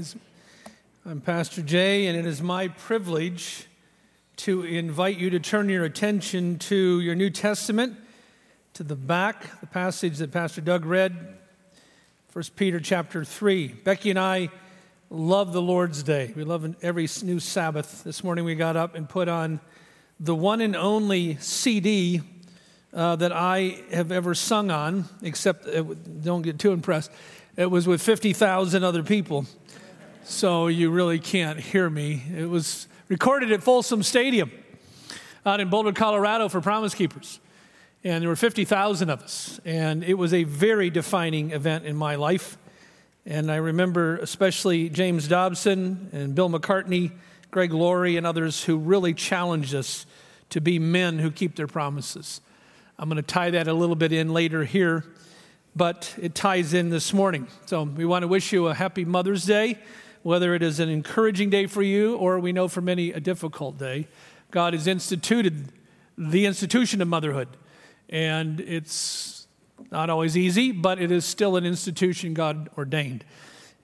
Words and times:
Is, 0.00 0.16
I'm 1.04 1.20
Pastor 1.20 1.60
Jay, 1.60 2.06
and 2.06 2.16
it 2.16 2.24
is 2.24 2.40
my 2.40 2.68
privilege 2.68 3.66
to 4.36 4.62
invite 4.62 5.18
you 5.18 5.28
to 5.28 5.38
turn 5.38 5.68
your 5.68 5.84
attention 5.84 6.58
to 6.60 7.00
your 7.00 7.14
New 7.14 7.28
Testament, 7.28 7.98
to 8.72 8.82
the 8.82 8.96
back, 8.96 9.60
the 9.60 9.66
passage 9.66 10.16
that 10.16 10.32
Pastor 10.32 10.62
Doug 10.62 10.86
read, 10.86 11.36
1 12.32 12.44
Peter 12.56 12.80
chapter 12.80 13.26
3. 13.26 13.68
Becky 13.68 14.08
and 14.08 14.18
I 14.18 14.48
love 15.10 15.52
the 15.52 15.60
Lord's 15.60 16.02
Day. 16.02 16.32
We 16.34 16.44
love 16.44 16.74
every 16.80 17.06
new 17.22 17.38
Sabbath. 17.38 18.02
This 18.02 18.24
morning 18.24 18.46
we 18.46 18.54
got 18.54 18.78
up 18.78 18.94
and 18.94 19.06
put 19.06 19.28
on 19.28 19.60
the 20.18 20.34
one 20.34 20.62
and 20.62 20.74
only 20.74 21.36
CD 21.40 22.22
uh, 22.94 23.16
that 23.16 23.32
I 23.32 23.82
have 23.92 24.10
ever 24.10 24.34
sung 24.34 24.70
on, 24.70 25.04
except 25.20 25.66
don't 26.22 26.40
get 26.40 26.58
too 26.58 26.72
impressed. 26.72 27.10
It 27.56 27.70
was 27.70 27.86
with 27.86 28.00
50,000 28.00 28.84
other 28.84 29.02
people, 29.02 29.44
so 30.24 30.68
you 30.68 30.90
really 30.90 31.18
can't 31.18 31.58
hear 31.58 31.88
me. 31.88 32.22
It 32.36 32.48
was 32.48 32.88
recorded 33.08 33.52
at 33.52 33.62
Folsom 33.62 34.02
Stadium 34.02 34.50
out 35.44 35.60
in 35.60 35.70
Boulder, 35.70 35.92
Colorado 35.92 36.48
for 36.48 36.60
Promise 36.60 36.94
Keepers. 36.94 37.40
And 38.04 38.22
there 38.22 38.28
were 38.28 38.36
50,000 38.36 39.10
of 39.10 39.22
us. 39.22 39.60
And 39.64 40.04
it 40.04 40.14
was 40.14 40.32
a 40.32 40.44
very 40.44 40.90
defining 40.90 41.50
event 41.50 41.84
in 41.84 41.96
my 41.96 42.14
life. 42.16 42.58
And 43.26 43.50
I 43.50 43.56
remember 43.56 44.16
especially 44.16 44.88
James 44.88 45.28
Dobson 45.28 46.08
and 46.12 46.34
Bill 46.34 46.48
McCartney, 46.48 47.12
Greg 47.50 47.72
Laurie, 47.72 48.16
and 48.16 48.26
others 48.26 48.64
who 48.64 48.76
really 48.78 49.14
challenged 49.14 49.74
us 49.74 50.06
to 50.50 50.60
be 50.60 50.78
men 50.78 51.18
who 51.18 51.30
keep 51.30 51.56
their 51.56 51.66
promises. 51.66 52.40
I'm 52.98 53.08
going 53.08 53.16
to 53.16 53.22
tie 53.22 53.50
that 53.50 53.68
a 53.68 53.74
little 53.74 53.96
bit 53.96 54.12
in 54.12 54.32
later 54.32 54.64
here 54.64 55.04
but 55.76 56.14
it 56.20 56.34
ties 56.34 56.74
in 56.74 56.90
this 56.90 57.12
morning. 57.12 57.46
So 57.66 57.84
we 57.84 58.04
want 58.04 58.22
to 58.22 58.28
wish 58.28 58.52
you 58.52 58.68
a 58.68 58.74
happy 58.74 59.04
Mother's 59.04 59.44
Day, 59.44 59.78
whether 60.22 60.54
it 60.54 60.62
is 60.62 60.80
an 60.80 60.88
encouraging 60.88 61.50
day 61.50 61.66
for 61.66 61.82
you 61.82 62.16
or 62.16 62.38
we 62.38 62.52
know 62.52 62.68
for 62.68 62.80
many 62.80 63.10
a 63.12 63.20
difficult 63.20 63.78
day. 63.78 64.06
God 64.50 64.74
has 64.74 64.86
instituted 64.86 65.72
the 66.18 66.44
institution 66.46 67.00
of 67.00 67.08
motherhood, 67.08 67.48
and 68.08 68.60
it's 68.60 69.46
not 69.90 70.10
always 70.10 70.36
easy, 70.36 70.72
but 70.72 71.00
it 71.00 71.10
is 71.10 71.24
still 71.24 71.56
an 71.56 71.64
institution 71.64 72.34
God 72.34 72.68
ordained. 72.76 73.24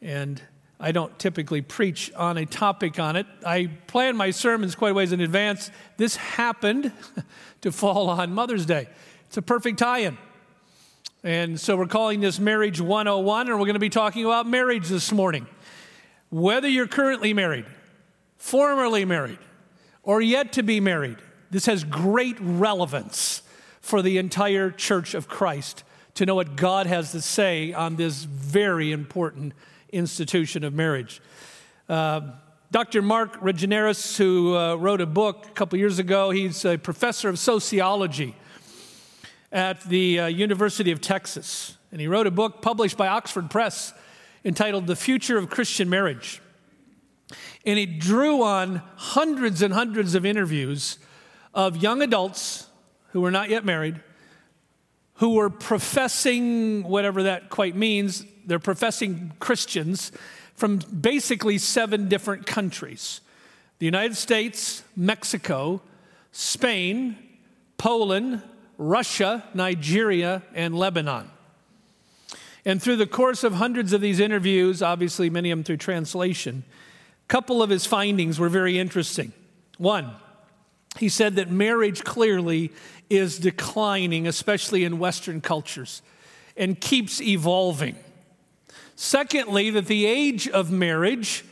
And 0.03 0.43
I 0.79 0.93
don't 0.93 1.19
typically 1.19 1.63
preach 1.63 2.13
on 2.15 2.37
a 2.37 2.45
topic 2.45 2.99
on 2.99 3.17
it. 3.17 3.27
I 3.47 3.71
plan 3.87 4.17
my 4.17 4.31
sermons 4.31 4.75
quite 4.75 4.91
a 4.91 4.95
ways 4.95 5.13
in 5.13 5.21
advance. 5.21 5.71
This 5.97 6.17
happened 6.17 6.93
to 7.63 7.73
fall 7.73 8.11
on 8.11 8.35
Mother's 8.35 8.67
Day. 8.67 8.89
It's 9.27 9.39
a 9.39 9.43
perfect 9.43 9.79
tie 9.79 10.01
in. 10.01 10.19
And 11.25 11.59
so 11.59 11.77
we're 11.77 11.87
calling 11.87 12.21
this 12.21 12.39
Marriage 12.39 12.81
101, 12.81 13.49
and 13.49 13.59
we're 13.59 13.67
going 13.67 13.75
to 13.75 13.81
be 13.81 13.89
talking 13.89 14.25
about 14.25 14.47
marriage 14.47 14.89
this 14.89 15.11
morning. 15.11 15.47
Whether 16.31 16.69
you're 16.69 16.89
currently 16.89 17.33
married, 17.33 17.67
formerly 18.37 19.05
married, 19.05 19.39
or 20.03 20.21
yet 20.21 20.53
to 20.55 20.63
be 20.63 20.81
married, 20.81 21.19
this 21.51 21.67
has 21.67 21.85
great 21.85 22.37
relevance 22.41 23.43
for 23.81 24.03
the 24.03 24.19
entire 24.19 24.71
church 24.71 25.15
of 25.15 25.29
Christ 25.29 25.85
to 26.15 26.27
know 26.27 26.35
what 26.35 26.57
God 26.57 26.87
has 26.87 27.13
to 27.13 27.21
say 27.21 27.73
on 27.73 27.97
this 27.97 28.25
very 28.25 28.91
important 28.91 29.53
institution 29.93 30.65
of 30.65 30.75
marriage. 30.75 31.21
Uh, 31.89 32.33
Dr. 32.73 33.01
Mark 33.01 33.41
Regnerus, 33.41 34.17
who 34.17 34.57
uh, 34.57 34.75
wrote 34.75 35.01
a 35.01 35.07
book 35.07 35.47
a 35.47 35.51
couple 35.51 35.79
years 35.79 35.99
ago, 36.01 36.31
he's 36.31 36.65
a 36.65 36.77
professor 36.77 37.29
of 37.29 37.39
sociology 37.39 38.35
at 39.53 39.81
the 39.83 40.21
uh, 40.21 40.27
University 40.27 40.91
of 40.91 41.01
Texas. 41.01 41.77
And 41.93 42.01
he 42.01 42.09
wrote 42.09 42.27
a 42.27 42.33
book 42.33 42.63
published 42.63 42.97
by 42.97 43.07
Oxford 43.07 43.51
Press 43.51 43.95
entitled 44.47 44.87
The 44.87 44.97
Future 44.97 45.37
of 45.37 45.51
Christian 45.51 45.91
Marriage. 45.91 46.41
And 47.67 47.79
it 47.79 47.99
drew 47.99 48.45
on 48.45 48.81
hundreds 48.95 49.61
and 49.61 49.75
hundreds 49.75 50.15
of 50.15 50.25
interviews 50.25 50.99
of 51.53 51.77
young 51.77 52.01
adults 52.01 52.69
who 53.09 53.21
were 53.21 53.33
not 53.33 53.51
yet 53.51 53.65
married, 53.65 54.01
who 55.15 55.35
were 55.35 55.51
professing 55.51 56.85
whatever 56.85 57.25
that 57.25 57.51
quite 57.51 57.75
means, 57.75 58.25
they're 58.47 58.61
professing 58.61 59.33
Christians 59.41 60.13
from 60.55 60.79
basically 60.79 61.59
seven 61.59 62.09
different 62.09 62.47
countries 62.47 63.21
the 63.79 63.85
United 63.85 64.17
States, 64.17 64.83
Mexico, 64.97 65.83
Spain, 66.33 67.15
Poland, 67.77 68.41
Russia, 68.79 69.45
Nigeria, 69.53 70.43
and 70.55 70.75
Lebanon. 70.75 71.31
And 72.67 72.83
through 72.83 72.97
the 72.97 73.07
course 73.07 73.45
of 73.45 73.55
hundreds 73.55 73.93
of 73.93 74.01
these 74.01 74.19
interviews, 74.19 74.83
obviously 74.83 75.31
many 75.31 75.53
of 75.53 75.59
them 75.59 75.65
through 75.65 75.77
translation, 75.77 76.65
a 77.25 77.29
couple 77.29 77.63
of 77.63 77.71
his 77.71 77.87
findings 77.87 78.41
were 78.41 78.49
very 78.49 78.77
interesting. 78.77 79.33
One, 79.79 80.11
he 80.99 81.09
said 81.09 81.37
that 81.37 81.49
marriage 81.49 82.03
clearly 82.03 82.73
is 83.09 83.39
declining, 83.39 84.27
especially 84.27 84.83
in 84.83 84.99
Western 84.99 85.41
cultures, 85.41 86.03
and 86.57 86.81
keeps 86.81 87.23
evolving. 87.23 87.95
Secondly, 88.97 89.71
that 89.71 89.87
the 89.87 90.05
age 90.05 90.49
of 90.49 90.73
marriage, 90.73 91.45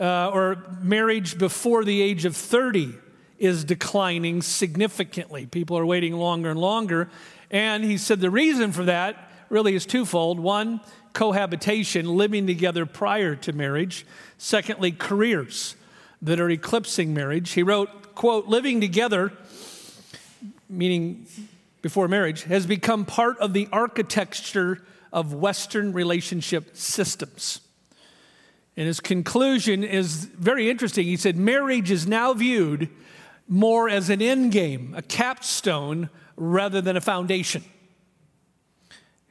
uh, 0.00 0.30
or 0.30 0.64
marriage 0.82 1.38
before 1.38 1.84
the 1.84 2.02
age 2.02 2.24
of 2.24 2.34
30, 2.34 2.94
is 3.38 3.62
declining 3.62 4.42
significantly. 4.42 5.46
People 5.46 5.78
are 5.78 5.86
waiting 5.86 6.14
longer 6.14 6.50
and 6.50 6.58
longer. 6.58 7.08
And 7.48 7.84
he 7.84 7.96
said 7.96 8.18
the 8.20 8.30
reason 8.30 8.72
for 8.72 8.84
that 8.84 9.27
really 9.50 9.74
is 9.74 9.86
twofold. 9.86 10.40
One, 10.40 10.80
cohabitation, 11.12 12.06
living 12.16 12.46
together 12.46 12.86
prior 12.86 13.34
to 13.36 13.52
marriage. 13.52 14.06
Secondly, 14.36 14.92
careers 14.92 15.74
that 16.22 16.40
are 16.40 16.50
eclipsing 16.50 17.14
marriage. 17.14 17.50
He 17.50 17.62
wrote, 17.62 18.14
quote, 18.14 18.46
living 18.46 18.80
together, 18.80 19.32
meaning 20.68 21.26
before 21.82 22.08
marriage, 22.08 22.42
has 22.44 22.66
become 22.66 23.04
part 23.04 23.38
of 23.38 23.52
the 23.52 23.68
architecture 23.72 24.84
of 25.12 25.32
Western 25.32 25.92
relationship 25.92 26.76
systems. 26.76 27.60
And 28.76 28.86
his 28.86 29.00
conclusion 29.00 29.82
is 29.82 30.24
very 30.24 30.70
interesting. 30.70 31.06
He 31.06 31.16
said, 31.16 31.36
marriage 31.36 31.90
is 31.90 32.06
now 32.06 32.32
viewed 32.32 32.88
more 33.48 33.88
as 33.88 34.10
an 34.10 34.20
end 34.20 34.52
game, 34.52 34.94
a 34.96 35.02
capstone, 35.02 36.10
rather 36.36 36.80
than 36.80 36.96
a 36.96 37.00
foundation. 37.00 37.64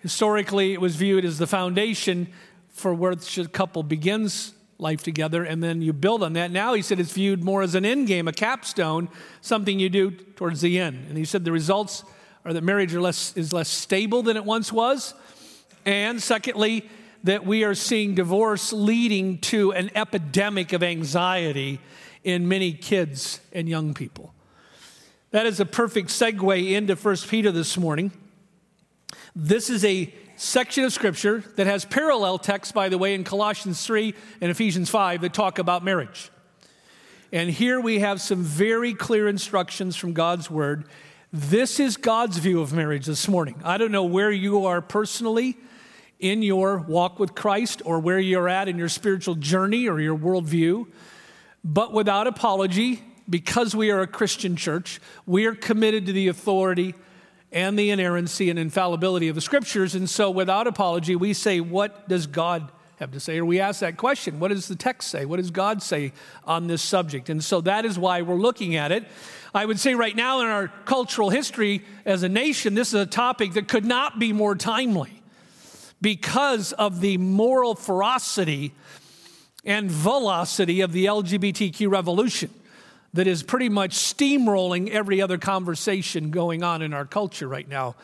Historically, 0.08 0.72
it 0.72 0.80
was 0.80 0.96
viewed 0.96 1.26
as 1.26 1.38
the 1.38 1.46
foundation 1.46 2.30
for 2.70 2.94
where 2.94 3.14
the 3.14 3.50
couple 3.52 3.84
begins 3.84 4.54
life 4.78 5.04
together, 5.04 5.44
and 5.44 5.62
then 5.62 5.82
you 5.82 5.92
build 5.92 6.24
on 6.24 6.32
that. 6.32 6.50
Now 6.50 6.76
he 6.76 6.82
said 6.82 6.98
it's 6.98 7.12
viewed 7.12 7.44
more 7.44 7.62
as 7.62 7.76
an 7.76 7.84
end 7.84 8.08
game, 8.08 8.26
a 8.26 8.32
capstone, 8.32 9.10
something 9.42 9.82
you 9.82 9.90
do 9.90 10.12
towards 10.12 10.62
the 10.62 10.80
end. 10.80 11.08
And 11.10 11.18
he 11.18 11.26
said 11.26 11.44
the 11.44 11.52
results 11.52 12.06
are 12.46 12.54
that 12.54 12.64
marriage 12.64 12.94
less, 12.94 13.36
is 13.36 13.52
less 13.52 13.68
stable 13.68 14.24
than 14.24 14.38
it 14.38 14.46
once 14.46 14.72
was. 14.72 15.14
And 15.86 16.24
secondly, 16.24 16.90
that 17.26 17.46
we 17.46 17.66
are 17.66 17.76
seeing 17.76 18.16
divorce 18.16 18.72
leading 18.72 19.40
to 19.40 19.74
an 19.74 19.92
epidemic 19.94 20.72
of 20.72 20.84
anxiety 20.84 21.82
in 22.24 22.48
many 22.48 22.72
kids 22.72 23.42
and 23.52 23.68
young 23.68 23.94
people. 23.94 24.34
That 25.32 25.46
is 25.46 25.60
a 25.60 25.66
perfect 25.66 26.08
segue 26.08 26.72
into 26.72 26.96
1 26.96 27.18
Peter 27.28 27.52
this 27.52 27.76
morning. 27.78 28.14
This 29.40 29.70
is 29.70 29.86
a 29.86 30.12
section 30.36 30.84
of 30.84 30.92
scripture 30.92 31.44
that 31.58 31.68
has 31.68 31.86
parallel 31.86 32.40
texts, 32.40 32.72
by 32.72 32.90
the 32.90 32.98
way, 32.98 33.14
in 33.14 33.24
Colossians 33.24 33.86
3 33.86 34.16
and 34.42 34.50
Ephesians 34.50 34.90
5 34.90 35.22
that 35.22 35.32
talk 35.32 35.60
about 35.60 35.84
marriage. 35.84 36.32
And 37.32 37.48
here 37.52 37.80
we 37.80 38.00
have 38.00 38.20
some 38.20 38.42
very 38.42 38.96
clear 38.96 39.28
instructions 39.28 39.96
from 39.96 40.14
God's 40.14 40.50
word. 40.50 40.86
This 41.32 41.80
is 41.80 41.98
God's 41.98 42.40
view 42.40 42.62
of 42.62 42.74
marriage 42.74 43.06
this 43.06 43.28
morning. 43.28 43.62
I 43.64 43.78
don't 43.78 43.92
know 43.92 44.06
where 44.06 44.32
you 44.32 44.66
are 44.66 44.82
personally 44.82 45.56
in 46.20 46.42
your 46.42 46.80
walk 46.80 47.20
with 47.20 47.36
Christ 47.36 47.84
or 47.86 48.00
where 48.00 48.18
you're 48.18 48.50
at 48.50 48.68
in 48.68 48.80
your 48.80 48.90
spiritual 48.90 49.36
journey 49.36 49.88
or 49.88 50.00
your 50.00 50.18
worldview. 50.18 50.88
But 51.64 51.94
without 51.94 52.26
apology, 52.26 53.04
because 53.30 53.76
we 53.76 53.92
are 53.92 54.02
a 54.02 54.08
Christian 54.08 54.56
church, 54.56 55.00
we 55.28 55.46
are 55.46 55.54
committed 55.54 56.08
to 56.08 56.12
the 56.12 56.28
authority 56.28 56.96
and 57.58 57.78
the 57.78 57.90
inerrancy 57.90 58.52
and 58.52 58.60
infallibility 58.60 59.30
of 59.30 59.36
the 59.36 59.42
scriptures. 59.42 59.96
And 59.96 60.08
so, 60.08 60.30
without 60.30 60.68
apology, 60.68 61.16
we 61.16 61.34
say, 61.34 61.60
What 61.60 62.08
does 62.08 62.28
God 62.28 62.72
have 62.98 63.12
to 63.14 63.20
say? 63.20 63.40
Or 63.40 63.46
we 63.46 63.60
ask 63.60 63.80
that 63.80 63.98
question 63.98 64.40
What 64.40 64.50
does 64.50 64.68
the 64.68 64.76
text 64.76 65.10
say? 65.10 65.26
What 65.26 65.38
does 65.38 65.50
God 65.50 65.82
say 65.82 66.14
on 66.44 66.68
this 66.68 66.84
subject? 66.84 67.30
And 67.30 67.44
so, 67.44 67.62
that 67.62 67.84
is 67.84 67.98
why 67.98 68.22
we're 68.22 68.36
looking 68.36 68.76
at 68.76 68.92
it. 68.92 69.06
I 69.56 69.66
would 69.66 69.80
say 69.80 69.96
right 69.96 70.16
now 70.16 70.42
in 70.42 70.48
our 70.48 70.68
cultural 70.86 71.32
history 71.32 71.84
as 72.06 72.22
a 72.22 72.30
nation, 72.30 72.76
this 72.76 72.90
is 72.90 73.02
a 73.02 73.08
topic 73.08 73.54
that 73.54 73.68
could 73.68 73.86
not 73.86 74.20
be 74.20 74.34
more 74.34 74.54
timely 74.54 75.24
because 76.00 76.74
of 76.74 77.02
the 77.02 77.18
moral 77.18 77.74
ferocity 77.74 78.72
and 79.66 79.90
velocity 79.90 80.82
of 80.82 80.92
the 80.92 81.06
LGBTQ 81.06 81.90
revolution 81.90 82.52
that 83.18 83.26
is 83.26 83.42
pretty 83.42 83.68
much 83.68 83.96
steamrolling 83.96 84.92
every 84.92 85.24
other 85.24 85.40
conversation 85.40 86.30
going 86.30 86.62
on 86.62 86.84
in 86.84 86.94
our 86.94 87.04
culture 87.04 87.48
right 87.48 87.68
now. 87.68 87.96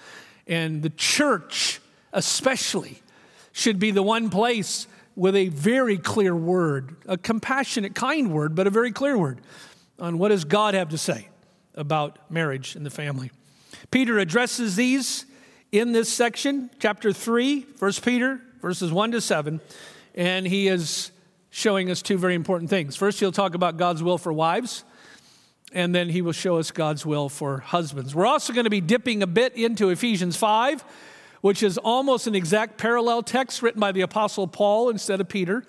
And 0.47 0.81
the 0.81 0.89
church, 0.89 1.79
especially, 2.11 3.03
should 3.51 3.77
be 3.77 3.91
the 3.91 4.01
one 4.01 4.31
place 4.31 4.87
with 5.15 5.35
a 5.35 5.49
very 5.49 5.99
clear 5.99 6.35
word, 6.35 6.95
a 7.05 7.15
compassionate, 7.15 7.93
kind 7.93 8.31
word, 8.31 8.55
but 8.55 8.65
a 8.65 8.71
very 8.71 8.91
clear 8.91 9.15
word 9.15 9.39
on 9.99 10.17
what 10.17 10.29
does 10.29 10.45
God 10.45 10.73
have 10.73 10.89
to 10.89 10.97
say 10.97 11.29
about 11.75 12.31
marriage 12.31 12.75
and 12.75 12.83
the 12.83 12.89
family. 12.89 13.29
Peter 13.91 14.17
addresses 14.17 14.75
these 14.75 15.27
in 15.71 15.91
this 15.91 16.11
section, 16.11 16.71
chapter 16.79 17.13
3, 17.13 17.67
1 17.77 17.91
Peter, 18.03 18.41
verses 18.63 18.91
1 18.91 19.11
to 19.11 19.21
7, 19.21 19.61
and 20.15 20.47
he 20.47 20.67
is 20.67 21.11
showing 21.51 21.91
us 21.91 22.01
two 22.01 22.17
very 22.17 22.33
important 22.33 22.71
things. 22.71 22.95
First, 22.95 23.19
he'll 23.19 23.31
talk 23.31 23.53
about 23.53 23.77
God's 23.77 24.01
will 24.01 24.17
for 24.17 24.33
wives, 24.33 24.83
and 25.73 25.93
then 25.93 26.09
he 26.09 26.21
will 26.21 26.31
show 26.31 26.57
us 26.57 26.71
God's 26.71 27.05
will 27.05 27.29
for 27.29 27.59
husbands. 27.59 28.13
We're 28.13 28.25
also 28.25 28.53
going 28.53 28.65
to 28.65 28.69
be 28.69 28.81
dipping 28.81 29.23
a 29.23 29.27
bit 29.27 29.55
into 29.55 29.89
Ephesians 29.89 30.37
5, 30.37 30.83
which 31.41 31.63
is 31.63 31.77
almost 31.77 32.27
an 32.27 32.35
exact 32.35 32.77
parallel 32.77 33.23
text 33.23 33.61
written 33.61 33.79
by 33.79 33.91
the 33.91 34.01
Apostle 34.01 34.47
Paul 34.47 34.89
instead 34.89 35.19
of 35.19 35.27
Peter. 35.27 35.63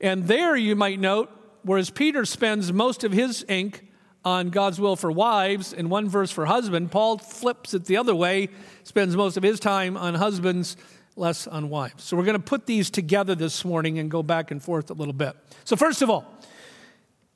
And 0.00 0.26
there 0.26 0.56
you 0.56 0.76
might 0.76 1.00
note, 1.00 1.30
whereas 1.62 1.88
Peter 1.90 2.24
spends 2.24 2.72
most 2.72 3.04
of 3.04 3.12
his 3.12 3.44
ink 3.48 3.84
on 4.24 4.50
God's 4.50 4.80
will 4.80 4.96
for 4.96 5.10
wives 5.10 5.72
and 5.72 5.90
one 5.90 6.08
verse 6.08 6.30
for 6.30 6.46
husband, 6.46 6.90
Paul 6.90 7.18
flips 7.18 7.72
it 7.74 7.84
the 7.84 7.96
other 7.96 8.14
way, 8.14 8.48
spends 8.82 9.16
most 9.16 9.36
of 9.36 9.42
his 9.42 9.60
time 9.60 9.96
on 9.96 10.14
husbands 10.14 10.76
less 11.16 11.46
on 11.46 11.68
wives. 11.68 12.04
So 12.04 12.16
we're 12.16 12.24
going 12.24 12.34
to 12.34 12.42
put 12.42 12.66
these 12.66 12.90
together 12.90 13.34
this 13.34 13.64
morning 13.64 13.98
and 13.98 14.10
go 14.10 14.22
back 14.22 14.50
and 14.50 14.62
forth 14.62 14.90
a 14.90 14.94
little 14.94 15.14
bit. 15.14 15.34
So, 15.64 15.76
first 15.76 16.02
of 16.02 16.10
all, 16.10 16.32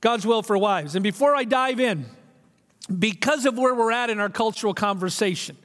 God's 0.03 0.27
will 0.27 0.43
for 0.43 0.59
wives. 0.59 0.95
And 0.95 1.03
before 1.03 1.35
I 1.35 1.45
dive 1.45 1.81
in, 1.81 2.05
because 2.99 3.47
of 3.47 3.57
where 3.57 3.75
we're 3.75 3.93
at 3.93 4.11
in 4.11 4.21
our 4.21 4.29
cultural 4.29 4.75
conversation, 4.75 5.57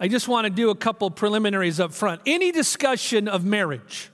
I 0.00 0.08
just 0.08 0.28
want 0.28 0.46
to 0.46 0.50
do 0.50 0.70
a 0.70 0.74
couple 0.74 1.10
preliminaries 1.10 1.78
up 1.78 1.92
front. 1.92 2.22
Any 2.24 2.52
discussion 2.52 3.28
of 3.28 3.44
marriage 3.44 4.08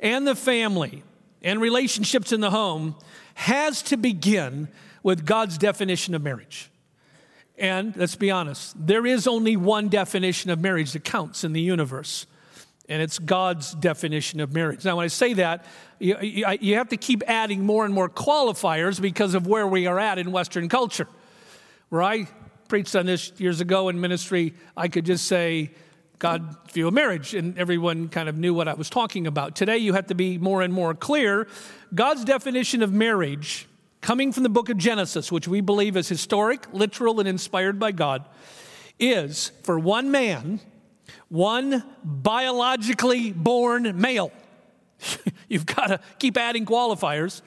and 0.00 0.26
the 0.26 0.34
family 0.34 1.04
and 1.40 1.60
relationships 1.60 2.32
in 2.32 2.40
the 2.40 2.50
home 2.50 2.96
has 3.34 3.80
to 3.82 3.96
begin 3.96 4.68
with 5.04 5.24
God's 5.24 5.56
definition 5.56 6.14
of 6.14 6.22
marriage. 6.22 6.68
And 7.56 7.96
let's 7.96 8.16
be 8.16 8.32
honest, 8.32 8.74
there 8.76 9.06
is 9.06 9.28
only 9.28 9.56
one 9.56 9.88
definition 9.88 10.50
of 10.50 10.60
marriage 10.60 10.92
that 10.92 11.04
counts 11.04 11.44
in 11.44 11.52
the 11.52 11.60
universe 11.60 12.26
and 12.88 13.00
it's 13.00 13.18
God's 13.18 13.74
definition 13.74 14.40
of 14.40 14.52
marriage. 14.52 14.84
Now, 14.84 14.96
when 14.96 15.04
I 15.04 15.08
say 15.08 15.32
that, 15.34 15.64
you, 15.98 16.16
you, 16.18 16.74
have 16.74 16.90
to 16.90 16.96
keep 16.96 17.22
adding 17.26 17.64
more 17.64 17.84
and 17.84 17.94
more 17.94 18.08
qualifiers 18.08 19.00
because 19.00 19.34
of 19.34 19.46
where 19.46 19.66
we 19.66 19.86
are 19.86 19.98
at 19.98 20.18
in 20.18 20.32
Western 20.32 20.68
culture. 20.68 21.08
Where 21.88 22.02
I 22.02 22.28
preached 22.68 22.94
on 22.94 23.06
this 23.06 23.32
years 23.38 23.60
ago 23.60 23.88
in 23.88 24.00
ministry, 24.00 24.54
I 24.76 24.88
could 24.88 25.06
just 25.06 25.26
say, 25.26 25.70
God's 26.18 26.56
view 26.72 26.88
of 26.88 26.94
marriage, 26.94 27.34
and 27.34 27.58
everyone 27.58 28.08
kind 28.08 28.28
of 28.28 28.36
knew 28.36 28.54
what 28.54 28.68
I 28.68 28.74
was 28.74 28.88
talking 28.88 29.26
about. 29.26 29.56
Today, 29.56 29.78
you 29.78 29.94
have 29.94 30.06
to 30.06 30.14
be 30.14 30.38
more 30.38 30.62
and 30.62 30.72
more 30.72 30.94
clear. 30.94 31.46
God's 31.94 32.24
definition 32.24 32.82
of 32.82 32.92
marriage, 32.92 33.66
coming 34.00 34.32
from 34.32 34.42
the 34.42 34.48
book 34.48 34.68
of 34.68 34.78
Genesis, 34.78 35.32
which 35.32 35.48
we 35.48 35.60
believe 35.60 35.96
is 35.96 36.08
historic, 36.08 36.66
literal, 36.72 37.18
and 37.18 37.28
inspired 37.28 37.78
by 37.78 37.92
God, 37.92 38.24
is 38.98 39.52
for 39.64 39.78
one 39.78 40.10
man 40.10 40.60
one 41.34 41.82
biologically 42.04 43.32
born 43.32 44.00
male. 44.00 44.30
You've 45.48 45.66
got 45.66 45.88
to 45.88 46.00
keep 46.20 46.36
adding 46.36 46.64
qualifiers. 46.64 47.42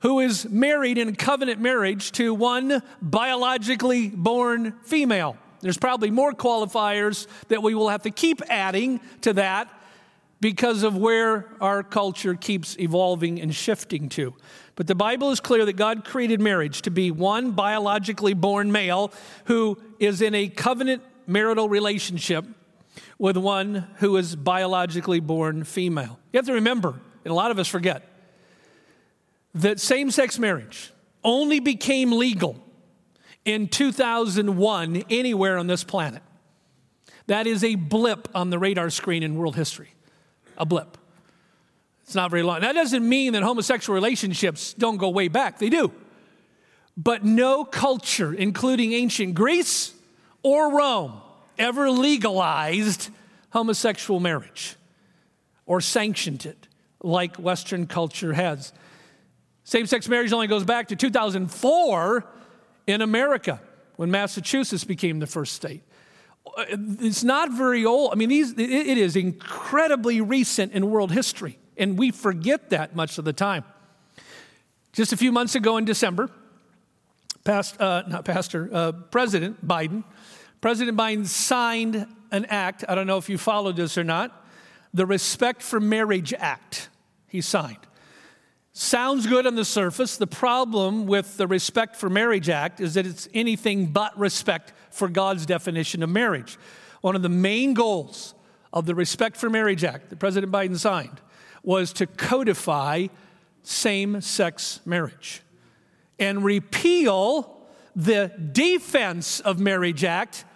Who 0.00 0.20
is 0.20 0.46
married 0.50 0.98
in 0.98 1.16
covenant 1.16 1.58
marriage 1.58 2.12
to 2.12 2.34
one 2.34 2.82
biologically 3.00 4.08
born 4.10 4.74
female. 4.82 5.38
There's 5.62 5.78
probably 5.78 6.10
more 6.10 6.32
qualifiers 6.32 7.26
that 7.48 7.62
we 7.62 7.74
will 7.74 7.88
have 7.88 8.02
to 8.02 8.10
keep 8.10 8.42
adding 8.50 9.00
to 9.22 9.32
that 9.32 9.70
because 10.42 10.82
of 10.82 10.94
where 10.94 11.48
our 11.62 11.82
culture 11.82 12.34
keeps 12.34 12.78
evolving 12.78 13.40
and 13.40 13.54
shifting 13.54 14.10
to. 14.10 14.34
But 14.74 14.86
the 14.86 14.94
Bible 14.94 15.30
is 15.30 15.40
clear 15.40 15.64
that 15.64 15.76
God 15.76 16.04
created 16.04 16.42
marriage 16.42 16.82
to 16.82 16.90
be 16.90 17.10
one 17.10 17.52
biologically 17.52 18.34
born 18.34 18.70
male 18.70 19.10
who 19.46 19.78
is 19.98 20.20
in 20.20 20.34
a 20.34 20.48
covenant 20.48 21.02
marital 21.26 21.70
relationship 21.70 22.44
with 23.18 23.36
one 23.36 23.88
who 23.96 24.16
is 24.16 24.36
biologically 24.36 25.20
born 25.20 25.64
female. 25.64 26.18
You 26.32 26.38
have 26.38 26.46
to 26.46 26.54
remember, 26.54 27.00
and 27.24 27.30
a 27.30 27.34
lot 27.34 27.50
of 27.50 27.58
us 27.58 27.68
forget, 27.68 28.08
that 29.54 29.80
same 29.80 30.10
sex 30.10 30.38
marriage 30.38 30.92
only 31.22 31.60
became 31.60 32.12
legal 32.12 32.62
in 33.44 33.68
2001 33.68 35.04
anywhere 35.10 35.58
on 35.58 35.66
this 35.66 35.84
planet. 35.84 36.22
That 37.26 37.46
is 37.46 37.64
a 37.64 37.74
blip 37.76 38.28
on 38.34 38.50
the 38.50 38.58
radar 38.58 38.90
screen 38.90 39.22
in 39.22 39.36
world 39.36 39.56
history. 39.56 39.94
A 40.58 40.66
blip. 40.66 40.98
It's 42.02 42.14
not 42.14 42.30
very 42.30 42.42
long. 42.42 42.60
That 42.60 42.74
doesn't 42.74 43.06
mean 43.08 43.32
that 43.32 43.42
homosexual 43.42 43.94
relationships 43.94 44.74
don't 44.74 44.98
go 44.98 45.08
way 45.08 45.28
back, 45.28 45.58
they 45.58 45.70
do. 45.70 45.92
But 46.96 47.24
no 47.24 47.64
culture, 47.64 48.32
including 48.32 48.92
ancient 48.92 49.34
Greece 49.34 49.94
or 50.42 50.76
Rome, 50.76 51.20
ever 51.58 51.90
legalized 51.90 53.10
homosexual 53.50 54.20
marriage 54.20 54.76
or 55.66 55.80
sanctioned 55.80 56.46
it 56.46 56.68
like 57.02 57.36
Western 57.36 57.86
culture 57.86 58.32
has. 58.32 58.72
Same 59.64 59.86
sex 59.86 60.08
marriage 60.08 60.32
only 60.32 60.46
goes 60.46 60.64
back 60.64 60.88
to 60.88 60.96
2004 60.96 62.26
in 62.86 63.00
America 63.00 63.60
when 63.96 64.10
Massachusetts 64.10 64.84
became 64.84 65.20
the 65.20 65.26
first 65.26 65.54
state. 65.54 65.82
It's 66.68 67.24
not 67.24 67.52
very 67.52 67.84
old. 67.84 68.12
I 68.12 68.16
mean, 68.16 68.28
these, 68.28 68.52
it 68.52 68.98
is 68.98 69.16
incredibly 69.16 70.20
recent 70.20 70.72
in 70.72 70.90
world 70.90 71.10
history, 71.10 71.58
and 71.76 71.98
we 71.98 72.10
forget 72.10 72.70
that 72.70 72.94
much 72.94 73.18
of 73.18 73.24
the 73.24 73.32
time. 73.32 73.64
Just 74.92 75.12
a 75.12 75.16
few 75.16 75.32
months 75.32 75.54
ago 75.54 75.78
in 75.78 75.84
December, 75.84 76.30
past, 77.44 77.80
uh, 77.80 78.04
not 78.06 78.24
Pastor, 78.24 78.68
uh, 78.72 78.92
President 78.92 79.66
Biden 79.66 80.04
President 80.64 80.96
Biden 80.96 81.26
signed 81.26 82.06
an 82.32 82.46
act. 82.46 82.86
I 82.88 82.94
don't 82.94 83.06
know 83.06 83.18
if 83.18 83.28
you 83.28 83.36
followed 83.36 83.76
this 83.76 83.98
or 83.98 84.02
not. 84.02 84.46
The 84.94 85.04
Respect 85.04 85.60
for 85.60 85.78
Marriage 85.78 86.32
Act, 86.32 86.88
he 87.28 87.42
signed. 87.42 87.86
Sounds 88.72 89.26
good 89.26 89.46
on 89.46 89.56
the 89.56 89.64
surface. 89.66 90.16
The 90.16 90.26
problem 90.26 91.06
with 91.06 91.36
the 91.36 91.46
Respect 91.46 91.96
for 91.96 92.08
Marriage 92.08 92.48
Act 92.48 92.80
is 92.80 92.94
that 92.94 93.06
it's 93.06 93.28
anything 93.34 93.88
but 93.88 94.18
respect 94.18 94.72
for 94.88 95.10
God's 95.10 95.44
definition 95.44 96.02
of 96.02 96.08
marriage. 96.08 96.56
One 97.02 97.14
of 97.14 97.20
the 97.20 97.28
main 97.28 97.74
goals 97.74 98.34
of 98.72 98.86
the 98.86 98.94
Respect 98.94 99.36
for 99.36 99.50
Marriage 99.50 99.84
Act 99.84 100.08
that 100.08 100.18
President 100.18 100.50
Biden 100.50 100.78
signed 100.78 101.20
was 101.62 101.92
to 101.92 102.06
codify 102.06 103.08
same 103.64 104.22
sex 104.22 104.80
marriage 104.86 105.42
and 106.18 106.42
repeal 106.42 107.54
the 107.94 108.32
Defense 108.52 109.40
of 109.40 109.60
Marriage 109.60 110.04
Act 110.04 110.46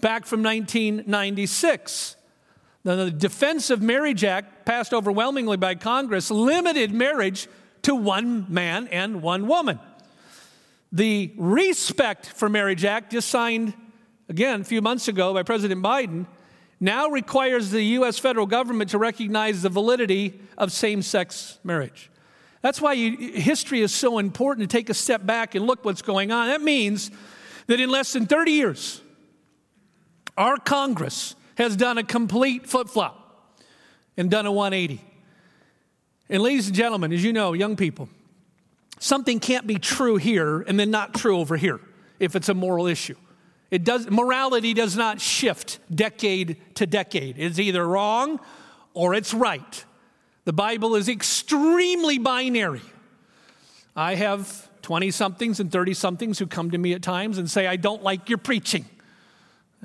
back 0.00 0.26
from 0.26 0.42
1996. 0.42 2.16
the 2.82 3.10
Defense 3.10 3.70
of 3.70 3.82
Marriage 3.82 4.24
Act, 4.24 4.66
passed 4.66 4.92
overwhelmingly 4.92 5.56
by 5.56 5.74
Congress, 5.74 6.30
limited 6.30 6.92
marriage 6.92 7.48
to 7.82 7.94
one 7.94 8.46
man 8.48 8.88
and 8.88 9.22
one 9.22 9.46
woman. 9.46 9.78
The 10.92 11.32
Respect 11.36 12.26
for 12.26 12.48
Marriage 12.48 12.84
Act, 12.84 13.12
just 13.12 13.28
signed 13.28 13.74
again 14.28 14.60
a 14.60 14.64
few 14.64 14.80
months 14.80 15.08
ago 15.08 15.34
by 15.34 15.42
President 15.42 15.82
Biden, 15.82 16.26
now 16.80 17.08
requires 17.08 17.70
the 17.70 17.82
U.S. 17.82 18.18
federal 18.18 18.46
government 18.46 18.90
to 18.90 18.98
recognize 18.98 19.62
the 19.62 19.68
validity 19.68 20.40
of 20.58 20.72
same 20.72 21.02
sex 21.02 21.58
marriage. 21.64 22.10
That's 22.60 22.80
why 22.80 22.94
you, 22.94 23.16
history 23.32 23.80
is 23.80 23.92
so 23.92 24.18
important 24.18 24.68
to 24.68 24.76
take 24.76 24.88
a 24.88 24.94
step 24.94 25.26
back 25.26 25.54
and 25.54 25.66
look 25.66 25.84
what's 25.84 26.02
going 26.02 26.32
on. 26.32 26.48
That 26.48 26.62
means 26.62 27.10
that 27.66 27.80
in 27.80 27.90
less 27.90 28.12
than 28.12 28.26
30 28.26 28.52
years, 28.52 29.02
our 30.36 30.56
Congress 30.56 31.34
has 31.56 31.76
done 31.76 31.98
a 31.98 32.04
complete 32.04 32.66
flip 32.66 32.88
flop 32.88 33.60
and 34.16 34.30
done 34.30 34.46
a 34.46 34.52
180. 34.52 35.02
And, 36.28 36.42
ladies 36.42 36.68
and 36.68 36.76
gentlemen, 36.76 37.12
as 37.12 37.22
you 37.22 37.32
know, 37.32 37.52
young 37.52 37.76
people, 37.76 38.08
something 38.98 39.40
can't 39.40 39.66
be 39.66 39.78
true 39.78 40.16
here 40.16 40.62
and 40.62 40.78
then 40.80 40.90
not 40.90 41.14
true 41.14 41.38
over 41.38 41.56
here 41.56 41.80
if 42.18 42.34
it's 42.34 42.48
a 42.48 42.54
moral 42.54 42.86
issue. 42.86 43.16
It 43.70 43.84
does, 43.84 44.08
morality 44.10 44.72
does 44.74 44.96
not 44.96 45.20
shift 45.20 45.78
decade 45.94 46.56
to 46.76 46.86
decade. 46.86 47.38
It's 47.38 47.58
either 47.58 47.86
wrong 47.86 48.40
or 48.94 49.14
it's 49.14 49.34
right. 49.34 49.84
The 50.44 50.52
Bible 50.52 50.94
is 50.94 51.08
extremely 51.08 52.18
binary. 52.18 52.82
I 53.96 54.14
have 54.14 54.68
20 54.82 55.10
somethings 55.10 55.60
and 55.60 55.72
30 55.72 55.94
somethings 55.94 56.38
who 56.38 56.46
come 56.46 56.70
to 56.70 56.78
me 56.78 56.92
at 56.92 57.02
times 57.02 57.38
and 57.38 57.50
say, 57.50 57.66
I 57.66 57.76
don't 57.76 58.02
like 58.02 58.28
your 58.28 58.38
preaching. 58.38 58.84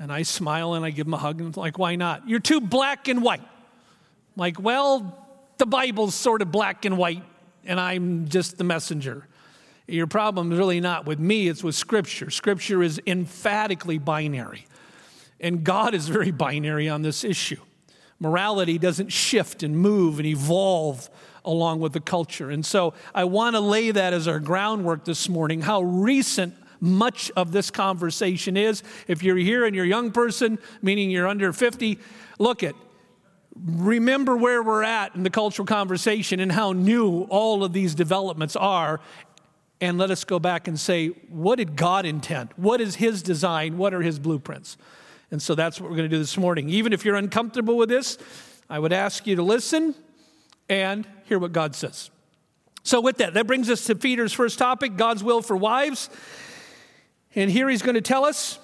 And 0.00 0.10
I 0.10 0.22
smile 0.22 0.72
and 0.72 0.84
I 0.84 0.90
give 0.90 1.06
him 1.06 1.12
a 1.12 1.18
hug 1.18 1.40
and 1.40 1.54
I'm 1.54 1.60
like, 1.60 1.78
why 1.78 1.94
not? 1.94 2.26
You're 2.26 2.40
too 2.40 2.62
black 2.62 3.06
and 3.06 3.22
white. 3.22 3.42
I'm 3.42 3.46
like, 4.36 4.58
well, 4.58 5.28
the 5.58 5.66
Bible's 5.66 6.14
sort 6.14 6.40
of 6.40 6.50
black 6.50 6.86
and 6.86 6.96
white, 6.96 7.22
and 7.66 7.78
I'm 7.78 8.26
just 8.26 8.56
the 8.56 8.64
messenger. 8.64 9.26
Your 9.86 10.06
problem 10.06 10.52
is 10.52 10.58
really 10.58 10.80
not 10.80 11.04
with 11.04 11.18
me, 11.18 11.48
it's 11.48 11.62
with 11.62 11.74
Scripture. 11.74 12.30
Scripture 12.30 12.82
is 12.82 12.98
emphatically 13.06 13.98
binary. 13.98 14.66
And 15.38 15.64
God 15.64 15.94
is 15.94 16.08
very 16.08 16.30
binary 16.30 16.88
on 16.88 17.02
this 17.02 17.22
issue. 17.22 17.60
Morality 18.18 18.78
doesn't 18.78 19.10
shift 19.12 19.62
and 19.62 19.76
move 19.76 20.18
and 20.18 20.26
evolve 20.26 21.10
along 21.44 21.80
with 21.80 21.92
the 21.92 22.00
culture. 22.00 22.50
And 22.50 22.64
so 22.64 22.94
I 23.14 23.24
want 23.24 23.54
to 23.54 23.60
lay 23.60 23.90
that 23.90 24.14
as 24.14 24.26
our 24.26 24.38
groundwork 24.38 25.04
this 25.04 25.28
morning, 25.28 25.60
how 25.60 25.82
recent 25.82 26.54
much 26.80 27.30
of 27.36 27.52
this 27.52 27.70
conversation 27.70 28.56
is. 28.56 28.82
If 29.06 29.22
you're 29.22 29.36
here 29.36 29.64
and 29.64 29.74
you're 29.74 29.84
a 29.84 29.88
young 29.88 30.10
person, 30.10 30.58
meaning 30.82 31.10
you're 31.10 31.28
under 31.28 31.52
50, 31.52 31.98
look 32.38 32.62
at 32.62 32.74
remember 33.56 34.36
where 34.36 34.62
we're 34.62 34.82
at 34.82 35.14
in 35.14 35.22
the 35.22 35.30
cultural 35.30 35.66
conversation 35.66 36.40
and 36.40 36.52
how 36.52 36.72
new 36.72 37.22
all 37.24 37.64
of 37.64 37.72
these 37.72 37.94
developments 37.94 38.56
are. 38.56 39.00
And 39.80 39.96
let 39.98 40.10
us 40.10 40.24
go 40.24 40.38
back 40.38 40.68
and 40.68 40.78
say, 40.78 41.08
what 41.28 41.56
did 41.56 41.74
God 41.74 42.04
intend? 42.04 42.50
What 42.56 42.80
is 42.80 42.96
His 42.96 43.22
design? 43.22 43.78
What 43.78 43.94
are 43.94 44.02
His 44.02 44.18
blueprints? 44.18 44.76
And 45.30 45.40
so 45.40 45.54
that's 45.54 45.80
what 45.80 45.90
we're 45.90 45.96
going 45.96 46.08
to 46.08 46.14
do 46.14 46.18
this 46.18 46.36
morning. 46.36 46.68
Even 46.68 46.92
if 46.92 47.04
you're 47.04 47.16
uncomfortable 47.16 47.76
with 47.76 47.88
this, 47.88 48.18
I 48.68 48.78
would 48.78 48.92
ask 48.92 49.26
you 49.26 49.36
to 49.36 49.42
listen 49.42 49.94
and 50.68 51.06
hear 51.24 51.38
what 51.38 51.52
God 51.52 51.74
says. 51.74 52.10
So, 52.82 53.00
with 53.00 53.18
that, 53.18 53.34
that 53.34 53.46
brings 53.46 53.68
us 53.68 53.84
to 53.86 53.94
Peter's 53.94 54.32
first 54.32 54.58
topic 54.58 54.96
God's 54.96 55.22
will 55.22 55.42
for 55.42 55.56
wives. 55.56 56.08
And 57.34 57.50
here 57.50 57.68
he's 57.68 57.82
going 57.82 57.94
to 57.94 58.00
tell 58.00 58.24
us 58.24 58.58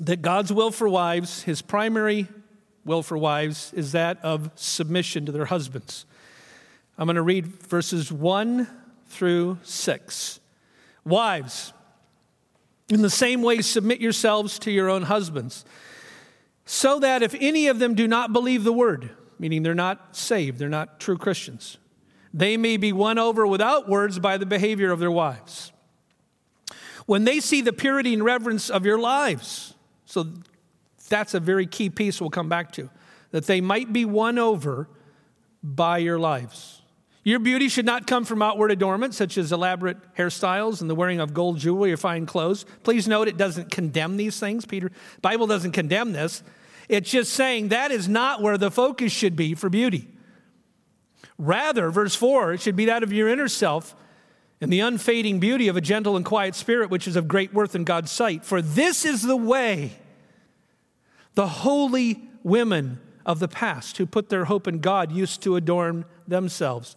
that 0.00 0.22
God's 0.22 0.52
will 0.52 0.70
for 0.70 0.88
wives, 0.88 1.42
his 1.42 1.62
primary 1.62 2.28
will 2.84 3.02
for 3.02 3.16
wives, 3.16 3.72
is 3.74 3.92
that 3.92 4.18
of 4.24 4.50
submission 4.54 5.26
to 5.26 5.32
their 5.32 5.44
husbands. 5.44 6.06
I'm 6.98 7.06
going 7.06 7.16
to 7.16 7.22
read 7.22 7.46
verses 7.46 8.10
1 8.10 8.66
through 9.08 9.58
6. 9.62 10.40
Wives, 11.04 11.72
in 12.88 13.02
the 13.02 13.10
same 13.10 13.42
way, 13.42 13.62
submit 13.62 14.00
yourselves 14.00 14.58
to 14.60 14.70
your 14.70 14.88
own 14.88 15.02
husbands, 15.02 15.64
so 16.64 16.98
that 17.00 17.22
if 17.22 17.34
any 17.40 17.68
of 17.68 17.78
them 17.78 17.94
do 17.94 18.06
not 18.06 18.32
believe 18.32 18.64
the 18.64 18.72
word, 18.72 19.10
meaning 19.38 19.62
they're 19.62 19.74
not 19.74 20.16
saved, 20.16 20.58
they're 20.58 20.68
not 20.68 21.00
true 21.00 21.16
Christians, 21.16 21.78
they 22.34 22.56
may 22.56 22.76
be 22.76 22.92
won 22.92 23.18
over 23.18 23.46
without 23.46 23.88
words 23.88 24.18
by 24.18 24.36
the 24.36 24.46
behavior 24.46 24.90
of 24.90 24.98
their 24.98 25.10
wives. 25.10 25.72
When 27.10 27.24
they 27.24 27.40
see 27.40 27.60
the 27.60 27.72
purity 27.72 28.14
and 28.14 28.24
reverence 28.24 28.70
of 28.70 28.86
your 28.86 28.96
lives, 28.96 29.74
so 30.04 30.28
that's 31.08 31.34
a 31.34 31.40
very 31.40 31.66
key 31.66 31.90
piece 31.90 32.20
we'll 32.20 32.30
come 32.30 32.48
back 32.48 32.70
to, 32.74 32.88
that 33.32 33.46
they 33.46 33.60
might 33.60 33.92
be 33.92 34.04
won 34.04 34.38
over 34.38 34.88
by 35.60 35.98
your 35.98 36.20
lives. 36.20 36.82
Your 37.24 37.40
beauty 37.40 37.68
should 37.68 37.84
not 37.84 38.06
come 38.06 38.24
from 38.24 38.42
outward 38.42 38.70
adornment, 38.70 39.16
such 39.16 39.38
as 39.38 39.50
elaborate 39.50 39.96
hairstyles 40.14 40.80
and 40.80 40.88
the 40.88 40.94
wearing 40.94 41.18
of 41.18 41.34
gold 41.34 41.58
jewelry 41.58 41.92
or 41.92 41.96
fine 41.96 42.26
clothes. 42.26 42.64
Please 42.84 43.08
note 43.08 43.26
it 43.26 43.36
doesn't 43.36 43.72
condemn 43.72 44.16
these 44.16 44.38
things. 44.38 44.64
Peter, 44.64 44.92
Bible 45.20 45.48
doesn't 45.48 45.72
condemn 45.72 46.12
this. 46.12 46.44
It's 46.88 47.10
just 47.10 47.32
saying 47.32 47.70
that 47.70 47.90
is 47.90 48.08
not 48.08 48.40
where 48.40 48.56
the 48.56 48.70
focus 48.70 49.10
should 49.10 49.34
be 49.34 49.56
for 49.56 49.68
beauty. 49.68 50.06
Rather, 51.38 51.90
verse 51.90 52.14
4, 52.14 52.52
it 52.52 52.60
should 52.60 52.76
be 52.76 52.84
that 52.84 53.02
of 53.02 53.12
your 53.12 53.28
inner 53.28 53.48
self 53.48 53.96
and 54.60 54.72
the 54.72 54.80
unfading 54.80 55.40
beauty 55.40 55.68
of 55.68 55.76
a 55.76 55.80
gentle 55.80 56.16
and 56.16 56.24
quiet 56.24 56.54
spirit, 56.54 56.90
which 56.90 57.08
is 57.08 57.16
of 57.16 57.28
great 57.28 57.54
worth 57.54 57.74
in 57.74 57.84
God's 57.84 58.10
sight. 58.10 58.44
For 58.44 58.60
this 58.60 59.04
is 59.04 59.22
the 59.22 59.36
way 59.36 59.92
the 61.34 61.46
holy 61.46 62.28
women 62.42 63.00
of 63.24 63.38
the 63.38 63.48
past 63.48 63.96
who 63.96 64.06
put 64.06 64.28
their 64.28 64.46
hope 64.46 64.66
in 64.66 64.80
God 64.80 65.12
used 65.12 65.42
to 65.42 65.56
adorn 65.56 66.04
themselves. 66.26 66.96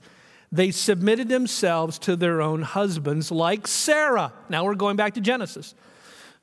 They 0.51 0.71
submitted 0.71 1.29
themselves 1.29 1.97
to 1.99 2.15
their 2.15 2.41
own 2.41 2.61
husbands, 2.61 3.31
like 3.31 3.67
Sarah. 3.67 4.33
Now 4.49 4.65
we're 4.65 4.75
going 4.75 4.97
back 4.97 5.13
to 5.15 5.21
Genesis, 5.21 5.73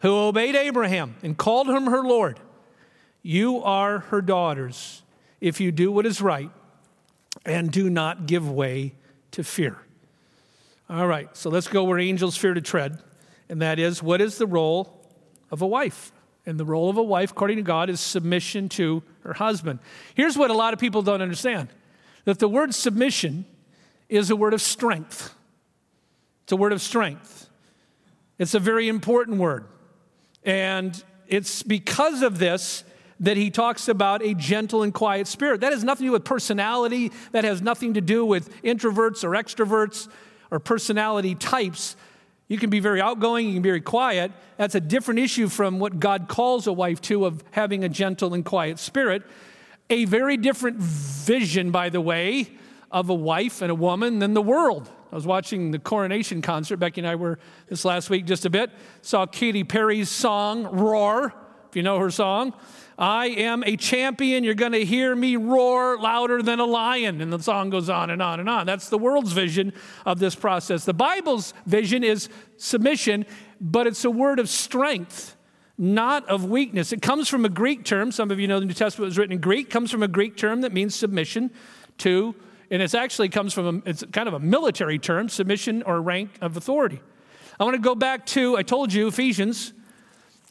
who 0.00 0.12
obeyed 0.12 0.56
Abraham 0.56 1.16
and 1.22 1.36
called 1.36 1.68
him 1.68 1.86
her 1.86 2.02
Lord. 2.02 2.40
You 3.22 3.62
are 3.62 4.00
her 4.00 4.22
daughters 4.22 5.02
if 5.40 5.60
you 5.60 5.70
do 5.72 5.92
what 5.92 6.06
is 6.06 6.20
right 6.20 6.50
and 7.44 7.70
do 7.70 7.88
not 7.88 8.26
give 8.26 8.50
way 8.50 8.94
to 9.32 9.44
fear. 9.44 9.78
All 10.90 11.06
right, 11.06 11.28
so 11.36 11.50
let's 11.50 11.68
go 11.68 11.84
where 11.84 12.00
angels 12.00 12.36
fear 12.36 12.52
to 12.52 12.60
tread, 12.60 12.98
and 13.48 13.62
that 13.62 13.78
is 13.78 14.02
what 14.02 14.20
is 14.20 14.38
the 14.38 14.46
role 14.46 15.06
of 15.48 15.62
a 15.62 15.66
wife? 15.66 16.10
And 16.44 16.58
the 16.58 16.64
role 16.64 16.90
of 16.90 16.96
a 16.96 17.02
wife, 17.02 17.30
according 17.30 17.58
to 17.58 17.62
God, 17.62 17.88
is 17.88 18.00
submission 18.00 18.68
to 18.70 19.04
her 19.20 19.34
husband. 19.34 19.78
Here's 20.16 20.36
what 20.36 20.50
a 20.50 20.54
lot 20.54 20.74
of 20.74 20.80
people 20.80 21.02
don't 21.02 21.22
understand 21.22 21.68
that 22.24 22.40
the 22.40 22.48
word 22.48 22.74
submission 22.74 23.46
is 24.08 24.30
a 24.30 24.36
word 24.36 24.52
of 24.52 24.60
strength. 24.60 25.32
It's 26.42 26.52
a 26.52 26.56
word 26.56 26.72
of 26.72 26.82
strength. 26.82 27.48
It's 28.40 28.54
a 28.54 28.58
very 28.58 28.88
important 28.88 29.38
word. 29.38 29.66
And 30.42 31.00
it's 31.28 31.62
because 31.62 32.22
of 32.22 32.38
this 32.38 32.82
that 33.20 33.36
he 33.36 33.50
talks 33.50 33.86
about 33.86 34.24
a 34.24 34.34
gentle 34.34 34.82
and 34.82 34.92
quiet 34.92 35.28
spirit. 35.28 35.60
That 35.60 35.72
has 35.72 35.84
nothing 35.84 36.06
to 36.06 36.08
do 36.08 36.12
with 36.12 36.24
personality, 36.24 37.12
that 37.30 37.44
has 37.44 37.62
nothing 37.62 37.94
to 37.94 38.00
do 38.00 38.24
with 38.24 38.60
introverts 38.62 39.22
or 39.22 39.30
extroverts 39.30 40.08
or 40.50 40.58
personality 40.58 41.34
types. 41.34 41.96
You 42.48 42.58
can 42.58 42.70
be 42.70 42.80
very 42.80 43.00
outgoing, 43.00 43.46
you 43.46 43.54
can 43.54 43.62
be 43.62 43.68
very 43.68 43.80
quiet. 43.80 44.32
That's 44.56 44.74
a 44.74 44.80
different 44.80 45.20
issue 45.20 45.48
from 45.48 45.78
what 45.78 46.00
God 46.00 46.26
calls 46.28 46.66
a 46.66 46.72
wife 46.72 47.00
to 47.02 47.24
of 47.24 47.44
having 47.52 47.84
a 47.84 47.88
gentle 47.88 48.34
and 48.34 48.44
quiet 48.44 48.78
spirit. 48.78 49.22
A 49.88 50.04
very 50.04 50.36
different 50.36 50.78
vision, 50.78 51.70
by 51.70 51.88
the 51.88 52.00
way, 52.00 52.50
of 52.90 53.08
a 53.08 53.14
wife 53.14 53.62
and 53.62 53.70
a 53.70 53.74
woman 53.74 54.18
than 54.18 54.34
the 54.34 54.42
world. 54.42 54.90
I 55.12 55.14
was 55.14 55.26
watching 55.26 55.70
the 55.70 55.78
coronation 55.78 56.42
concert. 56.42 56.76
Becky 56.76 57.00
and 57.00 57.08
I 57.08 57.16
were 57.16 57.38
this 57.68 57.84
last 57.84 58.10
week 58.10 58.26
just 58.26 58.44
a 58.46 58.50
bit. 58.50 58.70
Saw 59.02 59.26
Katy 59.26 59.64
Perry's 59.64 60.08
song, 60.08 60.64
Roar, 60.64 61.34
if 61.68 61.76
you 61.76 61.82
know 61.82 61.98
her 61.98 62.10
song. 62.10 62.52
I 63.00 63.28
am 63.28 63.64
a 63.64 63.78
champion. 63.78 64.44
You're 64.44 64.52
going 64.52 64.72
to 64.72 64.84
hear 64.84 65.16
me 65.16 65.36
roar 65.36 65.98
louder 65.98 66.42
than 66.42 66.60
a 66.60 66.66
lion. 66.66 67.22
And 67.22 67.32
the 67.32 67.42
song 67.42 67.70
goes 67.70 67.88
on 67.88 68.10
and 68.10 68.20
on 68.20 68.40
and 68.40 68.48
on. 68.48 68.66
That's 68.66 68.90
the 68.90 68.98
world's 68.98 69.32
vision 69.32 69.72
of 70.04 70.18
this 70.18 70.34
process. 70.34 70.84
The 70.84 70.92
Bible's 70.92 71.54
vision 71.64 72.04
is 72.04 72.28
submission, 72.58 73.24
but 73.58 73.86
it's 73.86 74.04
a 74.04 74.10
word 74.10 74.38
of 74.38 74.50
strength, 74.50 75.34
not 75.78 76.28
of 76.28 76.44
weakness. 76.44 76.92
It 76.92 77.00
comes 77.00 77.26
from 77.26 77.46
a 77.46 77.48
Greek 77.48 77.86
term. 77.86 78.12
Some 78.12 78.30
of 78.30 78.38
you 78.38 78.46
know 78.46 78.60
the 78.60 78.66
New 78.66 78.74
Testament 78.74 79.06
was 79.06 79.16
written 79.16 79.32
in 79.32 79.40
Greek. 79.40 79.70
Comes 79.70 79.90
from 79.90 80.02
a 80.02 80.08
Greek 80.08 80.36
term 80.36 80.60
that 80.60 80.74
means 80.74 80.94
submission 80.94 81.50
to, 81.98 82.34
and 82.70 82.82
it 82.82 82.94
actually 82.94 83.30
comes 83.30 83.54
from, 83.54 83.82
a, 83.86 83.88
it's 83.88 84.04
kind 84.12 84.28
of 84.28 84.34
a 84.34 84.40
military 84.40 84.98
term, 84.98 85.30
submission 85.30 85.82
or 85.84 86.02
rank 86.02 86.32
of 86.42 86.54
authority. 86.58 87.00
I 87.58 87.64
want 87.64 87.76
to 87.76 87.82
go 87.82 87.94
back 87.94 88.26
to, 88.26 88.58
I 88.58 88.62
told 88.62 88.92
you, 88.92 89.08
Ephesians 89.08 89.72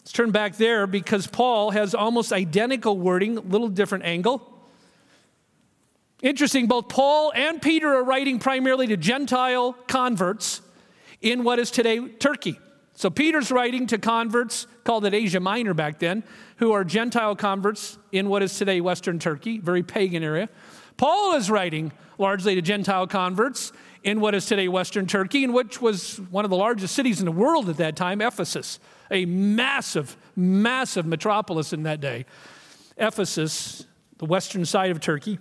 Let's 0.10 0.18
turn 0.18 0.32
back 0.32 0.56
there 0.56 0.88
because 0.88 1.28
Paul 1.28 1.70
has 1.70 1.94
almost 1.94 2.34
identical 2.34 2.98
wording, 2.98 3.38
a 3.38 3.42
little 3.42 3.68
different 3.68 4.06
angle. 4.06 4.42
Interesting, 6.24 6.66
both 6.66 6.90
Paul 6.90 7.32
and 7.36 7.62
Peter 7.62 7.94
are 7.94 8.04
writing 8.04 8.40
primarily 8.40 8.88
to 8.88 8.98
Gentile 8.98 9.74
converts 9.88 10.64
in 11.22 11.44
what 11.44 11.60
is 11.60 11.70
today 11.70 12.08
Turkey. 12.08 12.60
So 12.96 13.12
Peter's 13.12 13.52
writing 13.52 13.86
to 13.86 14.00
converts, 14.00 14.66
called 14.84 15.06
it 15.06 15.14
Asia 15.14 15.40
Minor 15.40 15.76
back 15.76 16.00
then, 16.00 16.24
who 16.58 16.72
are 16.72 16.84
Gentile 16.84 17.36
converts 17.36 18.00
in 18.12 18.30
what 18.30 18.42
is 18.42 18.58
today 18.58 18.82
Western 18.82 19.20
Turkey, 19.20 19.60
very 19.60 19.84
pagan 19.84 20.24
area. 20.24 20.50
Paul 20.98 21.36
is 21.36 21.52
writing 21.52 21.92
largely 22.18 22.56
to 22.56 22.64
Gentile 22.64 23.06
converts 23.06 23.72
in 24.04 24.22
what 24.22 24.34
is 24.34 24.48
today 24.48 24.70
Western 24.70 25.06
Turkey, 25.06 25.44
in 25.44 25.54
which 25.54 25.80
was 25.80 26.18
one 26.32 26.46
of 26.46 26.50
the 26.50 26.58
largest 26.58 26.96
cities 26.96 27.20
in 27.20 27.26
the 27.26 27.32
world 27.32 27.70
at 27.70 27.78
that 27.78 27.96
time, 27.96 28.22
Ephesus 28.22 28.80
a 29.12 29.26
massive, 29.26 30.18
massive 30.36 31.06
metropolis 31.06 31.74
in 31.74 31.84
that 31.84 32.00
day. 32.00 32.26
Ephesus, 32.98 33.86
the 34.18 34.26
western 34.26 34.66
side 34.66 34.92
of 34.92 35.00
Turkey. 35.00 35.40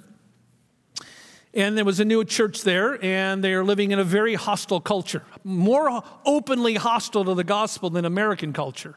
And 1.55 1.77
there 1.77 1.85
was 1.85 1.99
a 1.99 2.05
new 2.05 2.25
church 2.25 2.63
there, 2.63 3.03
and 3.05 3.43
they 3.43 3.55
are 3.55 3.65
living 3.65 3.91
in 3.91 3.99
a 3.99 4.05
very 4.05 4.35
hostile 4.35 4.81
culture, 4.81 5.23
more 5.45 6.03
openly 6.25 6.75
hostile 6.75 7.25
to 7.25 7.35
the 7.35 7.45
gospel 7.45 7.91
than 7.91 8.05
American 8.05 8.53
culture. 8.53 8.97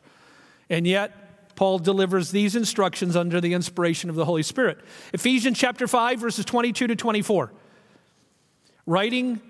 And 0.69 0.85
yet, 0.85 1.55
Paul 1.55 1.79
delivers 1.79 2.31
these 2.31 2.55
instructions 2.55 3.15
under 3.15 3.41
the 3.41 3.53
inspiration 3.53 4.09
of 4.09 4.15
the 4.15 4.25
Holy 4.25 4.43
Spirit. 4.43 4.79
Ephesians 5.13 5.57
chapter 5.57 5.87
5, 5.87 6.19
verses 6.19 6.45
22 6.45 6.87
to 6.87 6.95
24. 6.95 7.51
Writing 8.85 9.41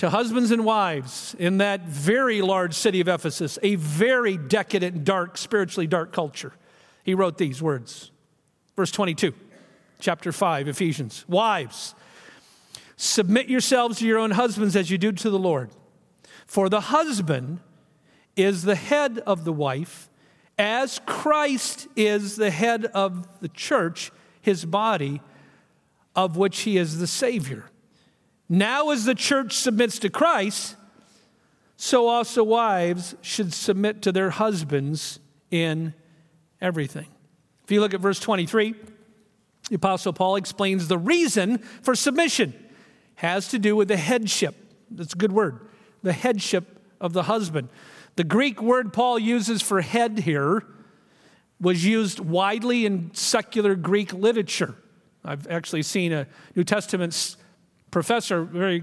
to 0.00 0.08
husbands 0.08 0.50
and 0.50 0.64
wives 0.64 1.36
in 1.38 1.58
that 1.58 1.82
very 1.82 2.40
large 2.40 2.72
city 2.72 3.02
of 3.02 3.08
Ephesus, 3.08 3.58
a 3.62 3.74
very 3.74 4.38
decadent, 4.38 5.04
dark, 5.04 5.36
spiritually 5.36 5.86
dark 5.86 6.10
culture. 6.10 6.54
He 7.04 7.12
wrote 7.12 7.36
these 7.36 7.60
words. 7.60 8.10
Verse 8.74 8.90
22, 8.92 9.34
chapter 9.98 10.32
5, 10.32 10.68
Ephesians. 10.68 11.26
Wives, 11.28 11.94
submit 12.96 13.50
yourselves 13.50 13.98
to 13.98 14.06
your 14.06 14.18
own 14.18 14.30
husbands 14.30 14.74
as 14.74 14.90
you 14.90 14.96
do 14.96 15.12
to 15.12 15.28
the 15.28 15.38
Lord. 15.38 15.68
For 16.46 16.70
the 16.70 16.80
husband 16.80 17.60
is 18.36 18.62
the 18.62 18.76
head 18.76 19.18
of 19.26 19.44
the 19.44 19.52
wife, 19.52 20.08
as 20.58 20.98
Christ 21.04 21.88
is 21.94 22.36
the 22.36 22.50
head 22.50 22.86
of 22.86 23.28
the 23.40 23.48
church, 23.48 24.12
his 24.40 24.64
body, 24.64 25.20
of 26.16 26.38
which 26.38 26.60
he 26.60 26.78
is 26.78 27.00
the 27.00 27.06
Savior. 27.06 27.66
Now, 28.52 28.90
as 28.90 29.04
the 29.04 29.14
church 29.14 29.52
submits 29.52 30.00
to 30.00 30.10
Christ, 30.10 30.74
so 31.76 32.08
also 32.08 32.42
wives 32.42 33.14
should 33.22 33.54
submit 33.54 34.02
to 34.02 34.10
their 34.10 34.30
husbands 34.30 35.20
in 35.52 35.94
everything. 36.60 37.06
If 37.62 37.70
you 37.70 37.80
look 37.80 37.94
at 37.94 38.00
verse 38.00 38.18
23, 38.18 38.74
The 39.68 39.76
Apostle 39.76 40.12
Paul 40.12 40.34
explains 40.34 40.88
the 40.88 40.98
reason 40.98 41.58
for 41.58 41.94
submission 41.94 42.52
has 43.14 43.46
to 43.48 43.58
do 43.60 43.76
with 43.76 43.86
the 43.86 43.96
headship. 43.96 44.56
That's 44.90 45.12
a 45.12 45.16
good 45.16 45.30
word. 45.30 45.60
The 46.02 46.12
headship 46.12 46.80
of 47.00 47.12
the 47.12 47.22
husband. 47.22 47.68
The 48.16 48.24
Greek 48.24 48.60
word 48.60 48.92
Paul 48.92 49.20
uses 49.20 49.62
for 49.62 49.80
head 49.80 50.18
here 50.18 50.66
was 51.60 51.84
used 51.84 52.18
widely 52.18 52.84
in 52.84 53.14
secular 53.14 53.76
Greek 53.76 54.12
literature. 54.12 54.74
I've 55.24 55.46
actually 55.46 55.82
seen 55.82 56.12
a 56.12 56.26
New 56.56 56.64
Testament 56.64 57.36
professor, 57.90 58.42
very 58.42 58.82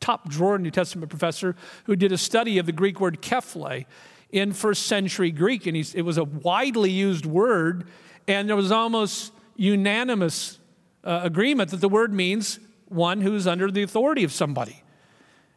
top 0.00 0.28
drawer 0.28 0.58
New 0.58 0.70
Testament 0.70 1.10
professor, 1.10 1.56
who 1.84 1.96
did 1.96 2.12
a 2.12 2.18
study 2.18 2.58
of 2.58 2.66
the 2.66 2.72
Greek 2.72 3.00
word 3.00 3.20
kephale 3.20 3.84
in 4.30 4.52
first 4.52 4.86
century 4.86 5.30
Greek. 5.30 5.66
And 5.66 5.76
it 5.76 6.02
was 6.02 6.18
a 6.18 6.24
widely 6.24 6.90
used 6.90 7.26
word, 7.26 7.88
and 8.26 8.48
there 8.48 8.56
was 8.56 8.70
almost 8.70 9.32
unanimous 9.56 10.58
uh, 11.04 11.20
agreement 11.22 11.70
that 11.70 11.80
the 11.80 11.88
word 11.88 12.12
means 12.12 12.60
one 12.86 13.20
who's 13.20 13.46
under 13.46 13.70
the 13.70 13.82
authority 13.82 14.24
of 14.24 14.32
somebody. 14.32 14.82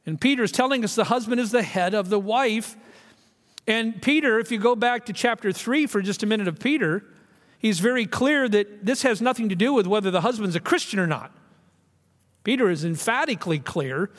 And 0.05 0.19
Peter 0.19 0.43
is 0.43 0.51
telling 0.51 0.83
us 0.83 0.95
the 0.95 1.05
husband 1.05 1.39
is 1.39 1.51
the 1.51 1.63
head 1.63 1.93
of 1.93 2.09
the 2.09 2.19
wife. 2.19 2.75
And 3.67 4.01
Peter, 4.01 4.39
if 4.39 4.51
you 4.51 4.57
go 4.57 4.75
back 4.75 5.05
to 5.05 5.13
chapter 5.13 5.51
3 5.51 5.85
for 5.85 6.01
just 6.01 6.23
a 6.23 6.25
minute 6.25 6.47
of 6.47 6.59
Peter, 6.59 7.03
he's 7.59 7.79
very 7.79 8.05
clear 8.05 8.49
that 8.49 8.85
this 8.85 9.03
has 9.03 9.21
nothing 9.21 9.49
to 9.49 9.55
do 9.55 9.73
with 9.73 9.85
whether 9.85 10.09
the 10.09 10.21
husband's 10.21 10.55
a 10.55 10.59
Christian 10.59 10.99
or 10.99 11.07
not. 11.07 11.31
Peter 12.43 12.69
is 12.69 12.83
emphatically 12.83 13.59
clear. 13.59 14.09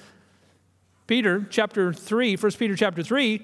Peter 1.07 1.47
chapter 1.51 1.93
3, 1.93 2.37
1 2.37 2.53
Peter 2.53 2.77
chapter 2.77 3.03
3, 3.03 3.43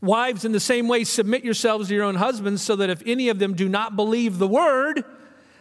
wives 0.00 0.44
in 0.44 0.52
the 0.52 0.60
same 0.60 0.88
way 0.88 1.04
submit 1.04 1.44
yourselves 1.44 1.88
to 1.88 1.94
your 1.94 2.04
own 2.04 2.16
husbands 2.16 2.62
so 2.62 2.76
that 2.76 2.90
if 2.90 3.02
any 3.06 3.28
of 3.28 3.38
them 3.38 3.54
do 3.54 3.68
not 3.68 3.96
believe 3.96 4.38
the 4.38 4.48
word, 4.48 5.04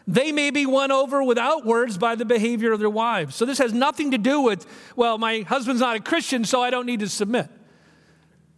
they 0.08 0.32
may 0.32 0.50
be 0.50 0.66
won 0.66 0.92
over 0.92 1.24
without 1.24 1.66
words 1.66 1.98
by 1.98 2.16
the 2.16 2.26
behavior 2.26 2.72
of 2.72 2.80
their 2.80 2.90
wives. 2.90 3.36
So 3.36 3.46
this 3.46 3.60
has 3.60 3.74
nothing 3.74 4.12
to 4.12 4.18
do 4.18 4.42
with, 4.42 4.66
well, 4.96 5.18
my 5.18 5.42
husband's 5.42 5.82
not 5.82 5.98
a 5.98 6.00
Christian, 6.00 6.46
so 6.46 6.64
I 6.64 6.70
don't 6.70 6.86
need 6.86 7.02
to 7.02 7.10
submit. 7.10 7.48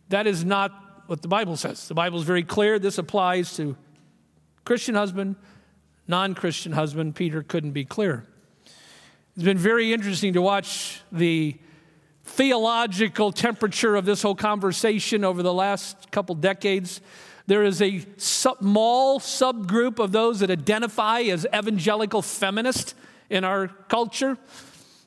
That 0.10 0.28
is 0.28 0.46
not 0.46 0.72
what 1.08 1.22
the 1.22 1.28
Bible 1.28 1.58
says. 1.58 1.88
The 1.88 1.94
Bible 1.94 2.20
is 2.20 2.24
very 2.24 2.44
clear. 2.44 2.80
This 2.80 2.98
applies 2.98 3.56
to 3.58 3.76
Christian 4.64 4.96
husband, 4.96 5.36
non 6.08 6.36
Christian 6.36 6.72
husband. 6.72 7.16
Peter 7.16 7.44
couldn't 7.44 7.72
be 7.72 7.84
clearer. 7.84 8.26
It's 9.34 9.46
been 9.46 9.58
very 9.58 9.94
interesting 9.94 10.34
to 10.34 10.42
watch 10.42 11.00
the 11.10 11.56
theological 12.26 13.32
temperature 13.32 13.96
of 13.96 14.04
this 14.04 14.22
whole 14.22 14.36
conversation 14.36 15.24
over 15.24 15.42
the 15.42 15.54
last 15.54 16.12
couple 16.12 16.36
decades. 16.36 17.00
There 17.48 17.64
is 17.64 17.82
a 17.82 18.06
small 18.18 19.22
subgroup 19.22 20.00
of 20.00 20.12
those 20.12 20.42
that 20.42 20.52
identify 20.52 21.22
as 21.22 21.48
evangelical 21.56 22.22
feminist 22.22 22.94
in 23.30 23.46
our 23.46 23.70
culture, 23.88 24.38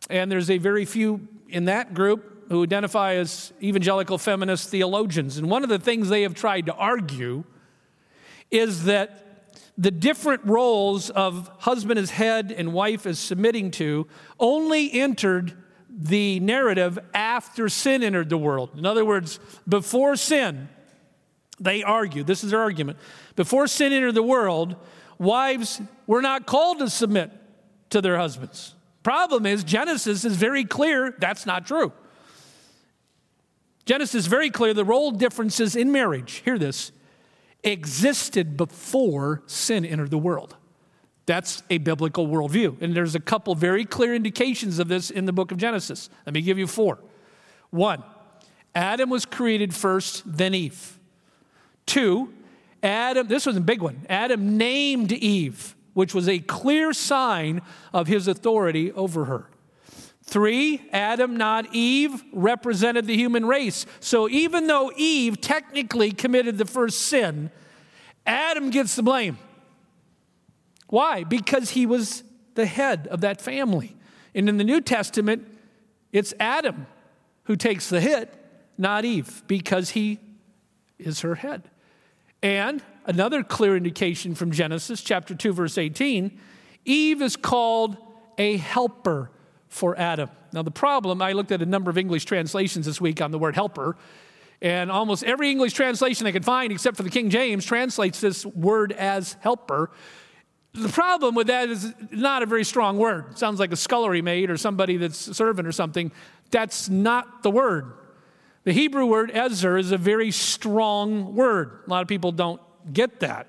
and 0.09 0.33
there's 0.33 0.49
a 0.49 0.57
very 0.57 0.87
few 0.87 1.28
in 1.50 1.66
that 1.66 1.93
group 1.93 2.49
who 2.49 2.62
identify 2.62 3.16
as 3.16 3.52
evangelical 3.62 4.16
feminist 4.16 4.71
theologians. 4.71 5.37
And 5.37 5.50
one 5.50 5.62
of 5.62 5.69
the 5.69 5.78
things 5.78 6.09
they 6.09 6.23
have 6.23 6.35
tried 6.35 6.64
to 6.64 6.75
argue 6.75 7.45
is 8.50 8.85
that 8.85 9.34
the 9.76 9.90
different 9.90 10.45
roles 10.45 11.11
of 11.11 11.50
husband 11.59 11.99
as 11.99 12.11
head 12.11 12.52
and 12.57 12.73
wife 12.73 13.07
as 13.07 13.19
submitting 13.19 13.71
to 13.73 14.07
only 14.38 14.93
entered 14.93 15.54
the 15.90 16.40
narrative 16.40 16.99
after 17.12 17.69
sin 17.69 18.02
entered 18.02 18.28
the 18.28 18.38
world. 18.38 18.71
In 18.76 18.87
other 18.87 19.04
words, 19.04 19.38
before 19.69 20.16
sin, 20.16 20.69
they 21.61 21.83
argue, 21.83 22.25
this 22.25 22.43
is 22.45 22.50
their 22.50 22.61
argument. 22.61 22.99
Before 23.37 23.66
sin 23.66 23.93
entered 23.93 24.14
the 24.14 24.23
world, 24.23 24.76
wives 25.19 25.81
were 26.07 26.23
not 26.23 26.47
called 26.47 26.81
to 26.81 26.90
submit 26.90 27.31
to 27.90 28.00
their 28.00 28.16
husbands. 28.16 28.75
Problem 29.02 29.47
is, 29.47 29.62
Genesis 29.62 30.25
is 30.25 30.37
very 30.37 30.64
clear 30.64 31.14
that's 31.19 31.47
not 31.47 31.66
true. 31.66 31.93
Genesis 33.85 34.14
is 34.14 34.26
very 34.26 34.50
clear 34.50 34.72
the 34.72 34.85
role 34.85 35.11
differences 35.11 35.77
in 35.77 35.92
marriage, 35.92 36.42
hear 36.44 36.59
this, 36.59 36.90
existed 37.64 38.57
before 38.57 39.42
sin 39.46 39.85
entered 39.85 40.11
the 40.11 40.18
world. 40.18 40.57
That's 41.27 41.62
a 41.70 41.79
biblical 41.79 42.27
worldview. 42.29 42.81
And 42.83 42.94
there's 42.94 43.14
a 43.14 43.20
couple 43.20 43.55
very 43.55 43.85
clear 43.85 44.14
indications 44.14 44.79
of 44.79 44.88
this 44.88 45.11
in 45.11 45.24
the 45.24 45.33
book 45.33 45.50
of 45.53 45.59
Genesis. 45.59 46.11
Let 46.27 46.35
me 46.35 46.42
give 46.42 46.59
you 46.59 46.66
four. 46.66 46.98
One, 47.70 48.05
Adam 48.74 49.09
was 49.09 49.24
created 49.24 49.74
first, 49.74 50.22
then 50.27 50.55
Eve. 50.55 50.98
Two, 51.87 52.33
Adam, 52.83 53.27
this 53.27 53.46
was 53.46 53.57
a 53.57 53.61
big 53.61 53.81
one. 53.81 54.05
Adam 54.11 54.59
named 54.59 55.12
Eve, 55.12 55.74
which 55.94 56.14
was 56.14 56.29
a 56.29 56.38
clear 56.40 56.92
sign 56.92 57.62
of 57.92 58.07
his 58.07 58.29
authority 58.29 58.92
over 58.92 59.24
her. 59.24 59.48
Three, 60.26 60.88
Adam, 60.90 61.37
not 61.37 61.74
Eve, 61.74 62.24
represented 62.32 63.06
the 63.06 63.16
human 63.16 63.44
race. 63.44 63.84
So 64.00 64.28
even 64.28 64.66
though 64.66 64.90
Eve 64.96 65.40
technically 65.40 66.12
committed 66.12 66.56
the 66.56 66.64
first 66.64 67.02
sin, 67.02 67.50
Adam 68.26 68.70
gets 68.70 68.96
the 68.96 69.02
blame. 69.02 69.38
Why? 70.88 71.24
Because 71.24 71.70
he 71.70 71.84
was 71.84 72.24
the 72.54 72.64
head 72.66 73.06
of 73.08 73.20
that 73.20 73.40
family. 73.40 73.94
And 74.34 74.48
in 74.48 74.56
the 74.56 74.64
New 74.64 74.80
Testament, 74.80 75.46
it's 76.10 76.32
Adam 76.40 76.87
who 77.44 77.54
takes 77.54 77.90
the 77.90 78.00
hit, 78.00 78.32
not 78.78 79.04
Eve, 79.04 79.42
because 79.46 79.90
he 79.90 80.18
is 80.98 81.20
her 81.20 81.34
head. 81.34 81.70
And 82.42 82.82
another 83.04 83.42
clear 83.42 83.76
indication 83.76 84.34
from 84.34 84.52
Genesis 84.52 85.02
chapter 85.02 85.34
2 85.34 85.52
verse 85.52 85.76
18, 85.76 86.38
Eve 86.87 87.20
is 87.20 87.37
called 87.37 87.96
a 88.38 88.56
helper 88.56 89.30
for 89.74 89.98
Adam. 89.98 90.30
Now 90.52 90.62
the 90.62 90.70
problem, 90.70 91.20
I 91.20 91.32
looked 91.32 91.50
at 91.50 91.60
a 91.60 91.66
number 91.66 91.90
of 91.90 91.98
English 91.98 92.26
translations 92.26 92.87
this 92.87 93.00
week 93.00 93.20
on 93.20 93.32
the 93.32 93.40
word 93.40 93.56
helper, 93.56 93.96
and 94.62 94.88
almost 94.88 95.24
every 95.24 95.50
English 95.50 95.72
translation 95.72 96.28
I 96.28 96.32
could 96.32 96.44
find 96.44 96.70
except 96.70 96.96
for 96.96 97.02
the 97.02 97.10
King 97.10 97.28
James 97.28 97.64
translates 97.64 98.20
this 98.20 98.46
word 98.46 98.92
as 98.92 99.37
helper. 99.40 99.90
The 100.74 100.88
problem 100.88 101.34
with 101.34 101.48
that 101.48 101.70
is 101.70 101.92
not 102.12 102.44
a 102.44 102.46
very 102.46 102.62
strong 102.62 102.98
word. 102.98 103.32
It 103.32 103.38
sounds 103.38 103.58
like 103.58 103.72
a 103.72 103.76
scullery 103.76 104.22
maid 104.22 104.48
or 104.48 104.56
somebody 104.56 104.96
that's 104.96 105.18
serving 105.37 105.66
or 105.66 105.72
something. 105.72 106.12
That's 106.52 106.88
not 106.88 107.42
the 107.42 107.50
word. 107.50 107.94
The 108.62 108.72
Hebrew 108.72 109.06
word 109.06 109.32
ezer 109.32 109.76
is 109.76 109.90
a 109.90 109.98
very 109.98 110.30
strong 110.30 111.34
word. 111.34 111.80
A 111.84 111.90
lot 111.90 112.02
of 112.02 112.08
people 112.08 112.30
don't 112.30 112.60
get 112.92 113.20
that. 113.20 113.48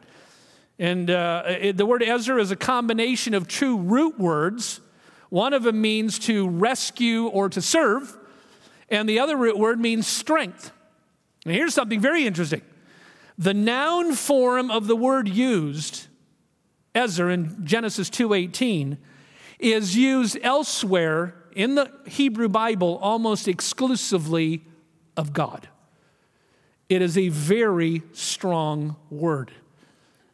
And 0.79 1.11
uh, 1.11 1.43
it, 1.45 1.77
the 1.77 1.85
word 1.85 2.01
ezer 2.01 2.39
is 2.39 2.49
a 2.49 2.55
combination 2.55 3.35
of 3.35 3.47
two 3.47 3.77
root 3.77 4.19
words. 4.19 4.81
One 5.35 5.51
of 5.51 5.63
them 5.63 5.81
means 5.81 6.17
to 6.19 6.47
rescue 6.47 7.27
or 7.27 7.49
to 7.49 7.61
serve, 7.61 8.15
and 8.87 9.09
the 9.09 9.19
other 9.19 9.35
root 9.35 9.59
word 9.59 9.81
means 9.81 10.07
strength. 10.07 10.71
And 11.43 11.53
here's 11.53 11.73
something 11.73 11.99
very 11.99 12.25
interesting 12.25 12.61
the 13.37 13.53
noun 13.53 14.13
form 14.13 14.71
of 14.71 14.87
the 14.87 14.95
word 14.95 15.27
used 15.27 16.07
Ezer 16.95 17.29
in 17.29 17.65
Genesis 17.65 18.09
2:18 18.09 18.97
is 19.59 19.97
used 19.97 20.37
elsewhere 20.41 21.35
in 21.53 21.75
the 21.75 21.91
Hebrew 22.07 22.47
Bible 22.47 22.97
almost 23.01 23.49
exclusively 23.49 24.63
of 25.17 25.33
God. 25.33 25.67
It 26.87 27.01
is 27.01 27.17
a 27.17 27.27
very 27.27 28.03
strong 28.13 28.95
word. 29.09 29.51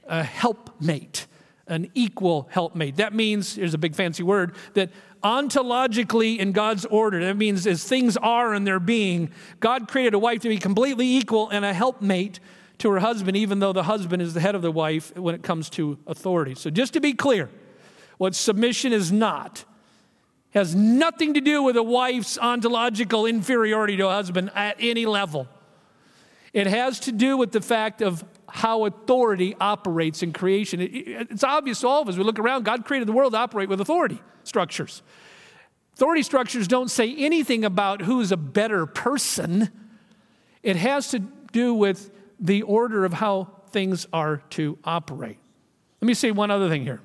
A 0.08 0.22
helpmate, 0.22 1.26
an 1.68 1.90
equal 1.94 2.48
helpmate. 2.52 2.98
That 2.98 3.14
means, 3.14 3.56
here's 3.56 3.74
a 3.74 3.78
big 3.78 3.96
fancy 3.96 4.24
word, 4.24 4.56
that 4.74 4.90
ontologically 5.24 6.38
in 6.40 6.52
God's 6.52 6.86
order, 6.86 7.24
that 7.26 7.38
means 7.38 7.68
as 7.68 7.84
things 7.84 8.18
are 8.18 8.54
in 8.54 8.64
their 8.64 8.80
being, 8.80 9.30
God 9.60 9.88
created 9.88 10.14
a 10.14 10.20
wife 10.20 10.42
to 10.42 10.50
be 10.50 10.58
completely 10.58 11.08
equal 11.08 11.50
and 11.50 11.64
a 11.64 11.74
helpmate 11.74 12.40
to 12.80 12.90
her 12.92 13.00
husband, 13.00 13.38
even 13.38 13.60
though 13.60 13.74
the 13.74 13.84
husband 13.84 14.22
is 14.22 14.34
the 14.34 14.40
head 14.40 14.56
of 14.56 14.64
the 14.64 14.72
wife 14.72 15.16
when 15.16 15.36
it 15.36 15.44
comes 15.44 15.70
to 15.72 16.00
authority. 16.08 16.56
So, 16.56 16.70
just 16.70 16.94
to 16.94 17.00
be 17.00 17.14
clear, 17.14 17.50
what 18.18 18.36
submission 18.36 18.92
is 18.94 19.12
not 19.12 19.66
has 20.52 20.76
nothing 20.76 21.34
to 21.34 21.42
do 21.42 21.64
with 21.64 21.78
a 21.78 21.84
wife's 21.84 22.38
ontological 22.38 23.26
inferiority 23.26 23.98
to 23.98 24.08
a 24.08 24.12
husband 24.12 24.52
at 24.54 24.76
any 24.80 25.06
level. 25.06 25.48
It 26.54 26.68
has 26.68 27.00
to 27.02 27.12
do 27.12 27.38
with 27.38 27.52
the 27.52 27.62
fact 27.62 28.02
of 28.02 28.26
how 28.54 28.86
authority 28.86 29.56
operates 29.60 30.22
in 30.22 30.34
creation. 30.34 30.82
it's 30.82 31.44
obvious 31.44 31.80
to 31.82 31.88
all 31.88 32.02
of 32.02 32.10
us. 32.10 32.18
We 32.18 32.24
look 32.24 32.38
around, 32.38 32.66
God 32.66 32.86
created 32.86 33.08
the 33.08 33.14
world 33.14 33.34
to 33.34 33.40
operate 33.40 33.70
with 33.70 33.80
authority 33.80 34.22
structures. 34.44 35.02
Authority 35.94 36.22
structures 36.24 36.68
don't 36.68 36.92
say 36.92 37.16
anything 37.16 37.64
about 37.64 38.02
who's 38.02 38.32
a 38.32 38.38
better 38.38 38.86
person, 38.86 39.70
it 40.64 40.76
has 40.76 41.10
to 41.10 41.20
do 41.20 41.74
with 41.74 42.12
the 42.40 42.62
order 42.64 43.06
of 43.06 43.14
how 43.14 43.50
things 43.70 44.06
are 44.12 44.38
to 44.52 44.78
operate. 44.84 45.38
Let 46.02 46.08
me 46.08 46.14
say 46.14 46.32
one 46.32 46.52
other 46.52 46.70
thing 46.70 46.84
here. 46.84 47.00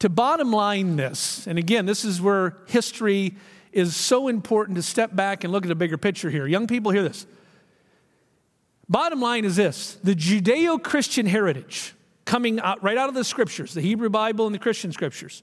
To 0.00 0.08
bottom 0.08 0.52
line 0.52 0.96
this, 0.96 1.46
and 1.46 1.58
again, 1.58 1.84
this 1.84 2.04
is 2.04 2.20
where 2.20 2.56
history 2.66 3.34
is 3.72 3.96
so 3.96 4.28
important 4.28 4.76
to 4.76 4.82
step 4.82 5.14
back 5.14 5.44
and 5.44 5.52
look 5.52 5.64
at 5.64 5.68
the 5.68 5.74
bigger 5.74 5.98
picture 5.98 6.30
here. 6.30 6.46
Young 6.46 6.66
people, 6.66 6.90
hear 6.92 7.02
this. 7.02 7.26
Bottom 8.88 9.20
line 9.20 9.44
is 9.44 9.56
this 9.56 9.98
the 10.02 10.14
Judeo 10.14 10.82
Christian 10.82 11.26
heritage 11.26 11.94
coming 12.24 12.60
out, 12.60 12.82
right 12.82 12.96
out 12.96 13.08
of 13.08 13.14
the 13.14 13.24
scriptures, 13.24 13.74
the 13.74 13.80
Hebrew 13.80 14.10
Bible 14.10 14.46
and 14.46 14.54
the 14.54 14.58
Christian 14.58 14.92
scriptures. 14.92 15.42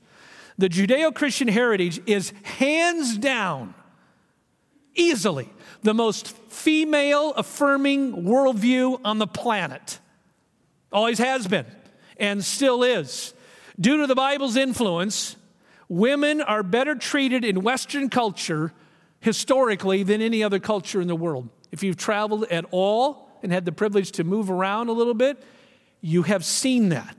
The 0.58 0.70
Judeo 0.70 1.14
Christian 1.14 1.48
heritage 1.48 2.00
is 2.06 2.32
hands 2.44 3.18
down, 3.18 3.74
easily, 4.94 5.50
the 5.84 5.94
most 5.94 6.30
female 6.30 7.34
affirming 7.34 8.24
worldview 8.24 9.02
on 9.04 9.18
the 9.18 9.28
planet. 9.28 10.00
Always 10.94 11.20
has 11.20 11.48
been, 11.48 11.66
and 12.18 12.44
still 12.44 12.84
is. 12.84 13.34
Due 13.78 13.98
to 13.98 14.08
the 14.08 14.16
Bible's 14.16 14.56
influence, 14.56 15.36
women 15.90 16.40
are 16.40 16.64
better 16.64 16.96
treated 16.96 17.44
in 17.44 17.62
Western 17.62 18.10
culture 18.10 18.72
historically 19.20 20.04
than 20.04 20.22
any 20.22 20.42
other 20.42 20.60
culture 20.60 21.02
in 21.02 21.08
the 21.08 21.16
world. 21.16 21.50
If 21.72 21.84
you've 21.84 21.98
traveled 21.98 22.46
at 22.46 22.64
all 22.72 23.25
and 23.46 23.54
had 23.54 23.64
the 23.64 23.72
privilege 23.72 24.12
to 24.14 24.24
move 24.24 24.52
around 24.52 24.90
a 24.90 24.92
little 24.92 25.14
bit, 25.14 25.42
you 26.02 26.24
have 26.24 26.44
seen 26.44 26.90
that. 26.90 27.16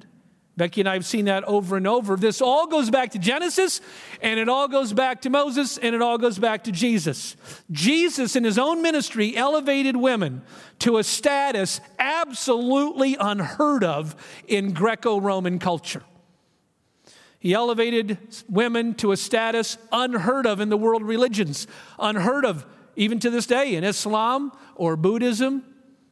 Becky 0.57 0.81
and 0.81 0.89
I 0.89 0.95
have 0.95 1.05
seen 1.05 1.27
that 1.27 1.45
over 1.45 1.77
and 1.77 1.87
over. 1.87 2.17
This 2.17 2.41
all 2.41 2.67
goes 2.67 2.89
back 2.89 3.11
to 3.11 3.19
Genesis, 3.19 3.83
and 4.23 4.41
it 4.41 4.49
all 4.49 4.69
goes 4.69 4.93
back 4.95 5.21
to 5.23 5.31
Moses, 5.31 5.77
and 5.77 5.95
it 5.95 6.01
all 6.01 6.17
goes 6.17 6.39
back 6.39 6.65
to 6.65 6.73
Jesus. 6.73 7.37
Jesus, 7.71 8.37
in 8.37 8.45
his 8.45 8.59
own 8.59 8.81
ministry, 8.81 9.37
elevated 9.37 9.97
women 9.97 10.43
to 10.79 10.97
a 10.97 11.05
status 11.05 11.81
absolutely 11.99 13.17
unheard 13.21 13.85
of 13.85 14.17
in 14.49 14.73
Greco 14.73 15.21
Roman 15.21 15.59
culture. 15.59 16.03
He 17.39 17.53
elevated 17.53 18.17
women 18.49 18.95
to 18.95 19.12
a 19.12 19.17
status 19.17 19.77
unheard 19.93 20.47
of 20.47 20.61
in 20.61 20.71
the 20.71 20.79
world 20.79 21.03
religions, 21.03 21.67
unheard 21.99 22.47
of 22.47 22.65
even 22.97 23.21
to 23.21 23.29
this 23.29 23.45
day 23.45 23.75
in 23.75 23.85
Islam 23.85 24.53
or 24.75 24.97
Buddhism 24.97 25.62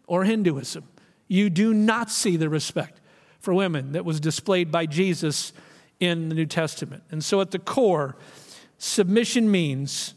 or 0.07 0.25
Hinduism. 0.25 0.85
You 1.29 1.51
do 1.51 1.73
not 1.73 2.11
see 2.11 2.37
the 2.37 2.49
respect 2.49 3.01
for 3.41 3.55
women 3.55 3.93
that 3.93 4.05
was 4.05 4.21
displayed 4.21 4.71
by 4.71 4.87
Jesus 4.87 5.53
in 6.01 6.29
the 6.29 6.35
New 6.35 6.47
Testament. 6.47 7.03
And 7.11 7.25
so, 7.25 7.41
at 7.41 7.51
the 7.51 7.59
core, 7.59 8.17
submission 8.79 9.51
means 9.51 10.15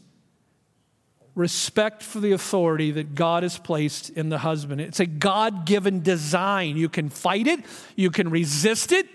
respect 1.34 2.02
for 2.02 2.18
the 2.18 2.32
authority 2.32 2.90
that 2.90 3.14
God 3.14 3.44
has 3.44 3.58
placed 3.58 4.10
in 4.10 4.28
the 4.28 4.38
husband. 4.38 4.80
It's 4.80 4.98
a 4.98 5.06
God 5.06 5.66
given 5.66 6.02
design. 6.02 6.76
You 6.76 6.88
can 6.88 7.08
fight 7.08 7.46
it, 7.46 7.60
you 7.94 8.10
can 8.10 8.28
resist 8.30 8.90
it, 8.90 9.06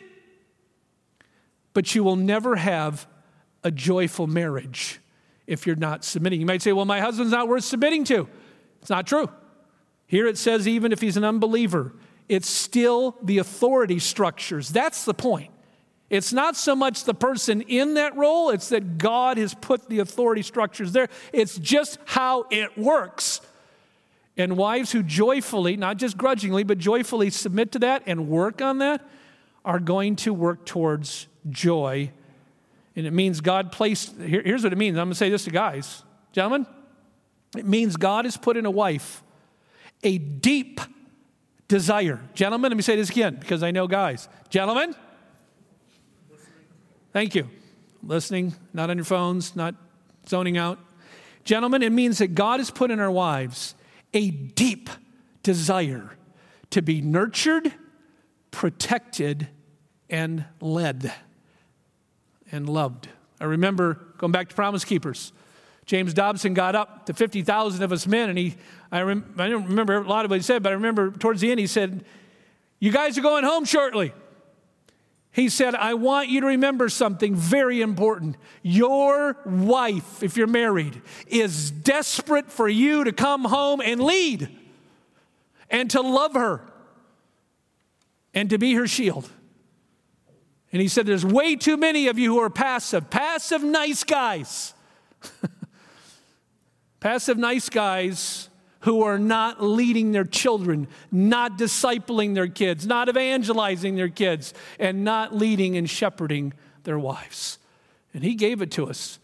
but 1.73 1.93
you 1.93 2.03
will 2.03 2.15
never 2.15 2.55
have 2.55 3.05
a 3.63 3.71
joyful 3.71 4.25
marriage 4.25 4.99
if 5.47 5.67
you're 5.67 5.75
not 5.75 6.05
submitting. 6.05 6.39
You 6.39 6.45
might 6.45 6.61
say, 6.61 6.71
well, 6.71 6.85
my 6.85 7.01
husband's 7.01 7.31
not 7.31 7.47
worth 7.47 7.65
submitting 7.65 8.05
to. 8.05 8.27
It's 8.81 8.89
not 8.89 9.05
true. 9.05 9.29
Here 10.13 10.27
it 10.27 10.37
says, 10.37 10.67
even 10.67 10.91
if 10.91 11.01
he's 11.01 11.17
an 11.17 11.23
unbeliever, 11.23 11.91
it's 12.29 12.47
still 12.47 13.17
the 13.23 13.39
authority 13.39 13.97
structures. 13.97 14.69
That's 14.69 15.05
the 15.05 15.13
point. 15.15 15.49
It's 16.07 16.31
not 16.31 16.55
so 16.55 16.75
much 16.75 17.05
the 17.05 17.15
person 17.15 17.61
in 17.61 17.95
that 17.95 18.15
role, 18.15 18.51
it's 18.51 18.69
that 18.69 18.99
God 18.99 19.39
has 19.39 19.55
put 19.55 19.89
the 19.89 19.97
authority 19.97 20.43
structures 20.43 20.91
there. 20.91 21.09
It's 21.31 21.57
just 21.57 21.97
how 22.05 22.45
it 22.51 22.77
works. 22.77 23.41
And 24.37 24.55
wives 24.55 24.91
who 24.91 25.01
joyfully, 25.01 25.77
not 25.77 25.97
just 25.97 26.15
grudgingly, 26.15 26.63
but 26.63 26.77
joyfully 26.77 27.31
submit 27.31 27.71
to 27.71 27.79
that 27.79 28.03
and 28.05 28.29
work 28.29 28.61
on 28.61 28.77
that 28.77 29.03
are 29.65 29.79
going 29.79 30.15
to 30.17 30.31
work 30.31 30.63
towards 30.63 31.25
joy. 31.49 32.11
And 32.95 33.07
it 33.07 33.13
means 33.13 33.41
God 33.41 33.71
placed, 33.71 34.15
here, 34.21 34.43
here's 34.45 34.63
what 34.63 34.73
it 34.73 34.77
means. 34.77 34.95
I'm 34.95 35.05
going 35.07 35.13
to 35.13 35.17
say 35.17 35.31
this 35.31 35.45
to 35.45 35.49
guys. 35.49 36.03
Gentlemen, 36.33 36.67
it 37.57 37.65
means 37.65 37.95
God 37.97 38.25
has 38.25 38.37
put 38.37 38.57
in 38.57 38.67
a 38.67 38.71
wife 38.71 39.22
a 40.03 40.17
deep 40.17 40.79
desire. 41.67 42.19
Gentlemen, 42.33 42.71
let 42.71 42.77
me 42.77 42.83
say 42.83 42.95
this 42.95 43.09
again 43.09 43.35
because 43.35 43.63
I 43.63 43.71
know 43.71 43.87
guys. 43.87 44.27
Gentlemen, 44.49 44.95
thank 47.11 47.35
you. 47.35 47.49
Listening, 48.03 48.53
not 48.73 48.89
on 48.89 48.97
your 48.97 49.05
phones, 49.05 49.55
not 49.55 49.75
zoning 50.27 50.57
out. 50.57 50.79
Gentlemen, 51.43 51.81
it 51.81 51.91
means 51.91 52.17
that 52.19 52.35
God 52.35 52.59
has 52.59 52.69
put 52.69 52.91
in 52.91 52.99
our 52.99 53.11
wives 53.11 53.75
a 54.13 54.29
deep 54.29 54.89
desire 55.41 56.11
to 56.69 56.81
be 56.81 57.01
nurtured, 57.01 57.73
protected, 58.51 59.47
and 60.09 60.45
led 60.61 61.13
and 62.51 62.69
loved. 62.69 63.09
I 63.39 63.45
remember 63.45 63.99
going 64.17 64.31
back 64.31 64.49
to 64.49 64.55
Promise 64.55 64.85
Keepers. 64.85 65.33
James 65.85 66.13
Dobson 66.13 66.53
got 66.53 66.75
up 66.75 67.05
to 67.07 67.13
50,000 67.13 67.83
of 67.83 67.91
us 67.91 68.07
men, 68.07 68.29
and 68.29 68.37
he, 68.37 68.55
I, 68.91 69.01
rem, 69.01 69.33
I 69.37 69.49
don't 69.49 69.67
remember 69.67 69.95
a 69.95 70.07
lot 70.07 70.25
of 70.25 70.31
what 70.31 70.37
he 70.37 70.43
said, 70.43 70.63
but 70.63 70.71
I 70.71 70.75
remember 70.75 71.11
towards 71.11 71.41
the 71.41 71.51
end 71.51 71.59
he 71.59 71.67
said, 71.67 72.05
You 72.79 72.91
guys 72.91 73.17
are 73.17 73.21
going 73.21 73.43
home 73.43 73.65
shortly. 73.65 74.13
He 75.31 75.49
said, 75.49 75.73
I 75.73 75.95
want 75.95 76.29
you 76.29 76.41
to 76.41 76.47
remember 76.47 76.89
something 76.89 77.35
very 77.35 77.81
important. 77.81 78.37
Your 78.61 79.35
wife, 79.45 80.21
if 80.21 80.37
you're 80.37 80.45
married, 80.45 81.01
is 81.25 81.71
desperate 81.71 82.51
for 82.51 82.69
you 82.69 83.03
to 83.03 83.11
come 83.11 83.45
home 83.45 83.81
and 83.81 83.99
lead 83.99 84.47
and 85.71 85.89
to 85.89 86.01
love 86.01 86.35
her 86.35 86.61
and 88.35 88.47
to 88.51 88.59
be 88.59 88.75
her 88.75 88.85
shield. 88.85 89.27
And 90.71 90.81
he 90.81 90.87
said, 90.87 91.07
There's 91.07 91.25
way 91.25 91.55
too 91.55 91.77
many 91.77 92.07
of 92.07 92.19
you 92.19 92.33
who 92.33 92.39
are 92.39 92.49
passive, 92.49 93.09
passive, 93.09 93.63
nice 93.63 94.03
guys. 94.03 94.75
Passive 97.03 97.37
nice 97.37 97.67
guys 97.67 98.47
who 98.79 99.03
are 99.03 99.19
not 99.19 99.61
leading 99.61 100.13
their 100.13 100.23
children, 100.23 100.87
not 101.11 101.57
discipling 101.57 102.33
their 102.33 102.47
kids, 102.47 102.87
not 102.87 103.09
evangelizing 103.09 103.95
their 103.95 104.07
kids, 104.07 104.53
and 104.79 105.03
not 105.03 105.35
leading 105.35 105.75
and 105.75 105.89
shepherding 105.89 106.53
their 106.85 106.97
wives. 106.97 107.59
And 108.13 108.23
he 108.23 108.35
gave 108.35 108.61
it 108.61 108.71
to 108.71 108.89
us. 108.89 109.19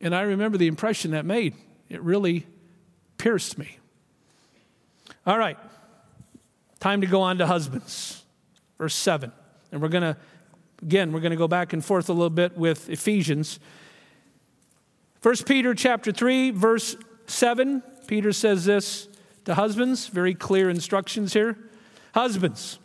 And 0.00 0.14
I 0.14 0.22
remember 0.22 0.56
the 0.56 0.68
impression 0.68 1.10
that 1.10 1.26
made. 1.26 1.52
It 1.90 2.00
really 2.00 2.46
pierced 3.18 3.58
me. 3.58 3.76
All 5.26 5.36
right, 5.36 5.58
time 6.80 7.02
to 7.02 7.06
go 7.06 7.20
on 7.20 7.36
to 7.36 7.46
husbands. 7.46 8.24
Verse 8.78 8.94
7. 8.94 9.30
And 9.70 9.82
we're 9.82 9.88
going 9.88 10.14
to, 10.14 10.16
again, 10.80 11.12
we're 11.12 11.20
going 11.20 11.32
to 11.32 11.36
go 11.36 11.46
back 11.46 11.74
and 11.74 11.84
forth 11.84 12.08
a 12.08 12.14
little 12.14 12.30
bit 12.30 12.56
with 12.56 12.88
Ephesians. 12.88 13.60
1 15.20 15.36
Peter 15.44 15.74
chapter 15.74 16.10
3, 16.10 16.52
verse 16.52 16.96
7, 17.28 17.82
Peter 18.06 18.32
says 18.32 18.64
this 18.64 19.08
to 19.44 19.54
husbands, 19.54 20.08
very 20.08 20.34
clear 20.34 20.68
instructions 20.68 21.32
here. 21.32 21.56
Husbands, 22.14 22.78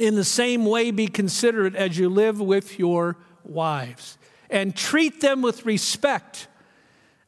in 0.00 0.16
the 0.16 0.24
same 0.24 0.64
way, 0.64 0.90
be 0.90 1.06
considerate 1.06 1.76
as 1.76 1.96
you 1.96 2.08
live 2.08 2.40
with 2.40 2.78
your 2.78 3.16
wives 3.44 4.18
and 4.50 4.74
treat 4.74 5.20
them 5.20 5.42
with 5.42 5.64
respect 5.66 6.48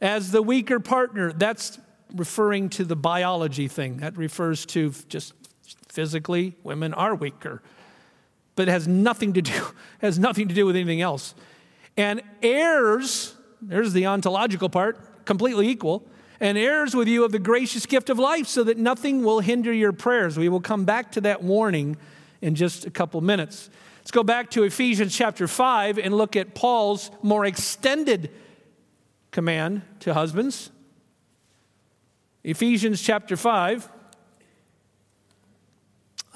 as 0.00 0.30
the 0.30 0.42
weaker 0.42 0.80
partner. 0.80 1.32
That's 1.32 1.78
referring 2.14 2.70
to 2.70 2.84
the 2.84 2.96
biology 2.96 3.68
thing. 3.68 3.98
That 3.98 4.16
refers 4.16 4.66
to 4.66 4.92
just 5.08 5.34
physically, 5.88 6.54
women 6.62 6.94
are 6.94 7.14
weaker. 7.14 7.62
But 8.56 8.68
it 8.68 8.72
has 8.72 8.88
nothing 8.88 9.34
to 9.34 9.42
do, 9.42 9.64
has 10.00 10.18
nothing 10.18 10.48
to 10.48 10.54
do 10.54 10.64
with 10.66 10.76
anything 10.76 11.00
else. 11.00 11.34
And 11.96 12.22
heirs, 12.42 13.34
there's 13.60 13.92
the 13.92 14.06
ontological 14.06 14.68
part, 14.68 15.24
completely 15.24 15.68
equal 15.68 16.06
and 16.40 16.58
heirs 16.58 16.94
with 16.94 17.08
you 17.08 17.24
of 17.24 17.32
the 17.32 17.38
gracious 17.38 17.86
gift 17.86 18.10
of 18.10 18.18
life, 18.18 18.46
so 18.46 18.64
that 18.64 18.78
nothing 18.78 19.24
will 19.24 19.40
hinder 19.40 19.72
your 19.72 19.92
prayers. 19.92 20.36
We 20.36 20.48
will 20.48 20.60
come 20.60 20.84
back 20.84 21.12
to 21.12 21.20
that 21.22 21.42
warning 21.42 21.96
in 22.40 22.54
just 22.54 22.84
a 22.84 22.90
couple 22.90 23.20
minutes. 23.20 23.70
Let's 23.98 24.10
go 24.10 24.22
back 24.22 24.50
to 24.50 24.64
Ephesians 24.64 25.16
chapter 25.16 25.48
5 25.48 25.98
and 25.98 26.14
look 26.14 26.36
at 26.36 26.54
Paul's 26.54 27.10
more 27.22 27.46
extended 27.46 28.30
command 29.30 29.82
to 30.00 30.12
husbands. 30.12 30.70
Ephesians 32.42 33.00
chapter 33.00 33.36
5. 33.36 33.88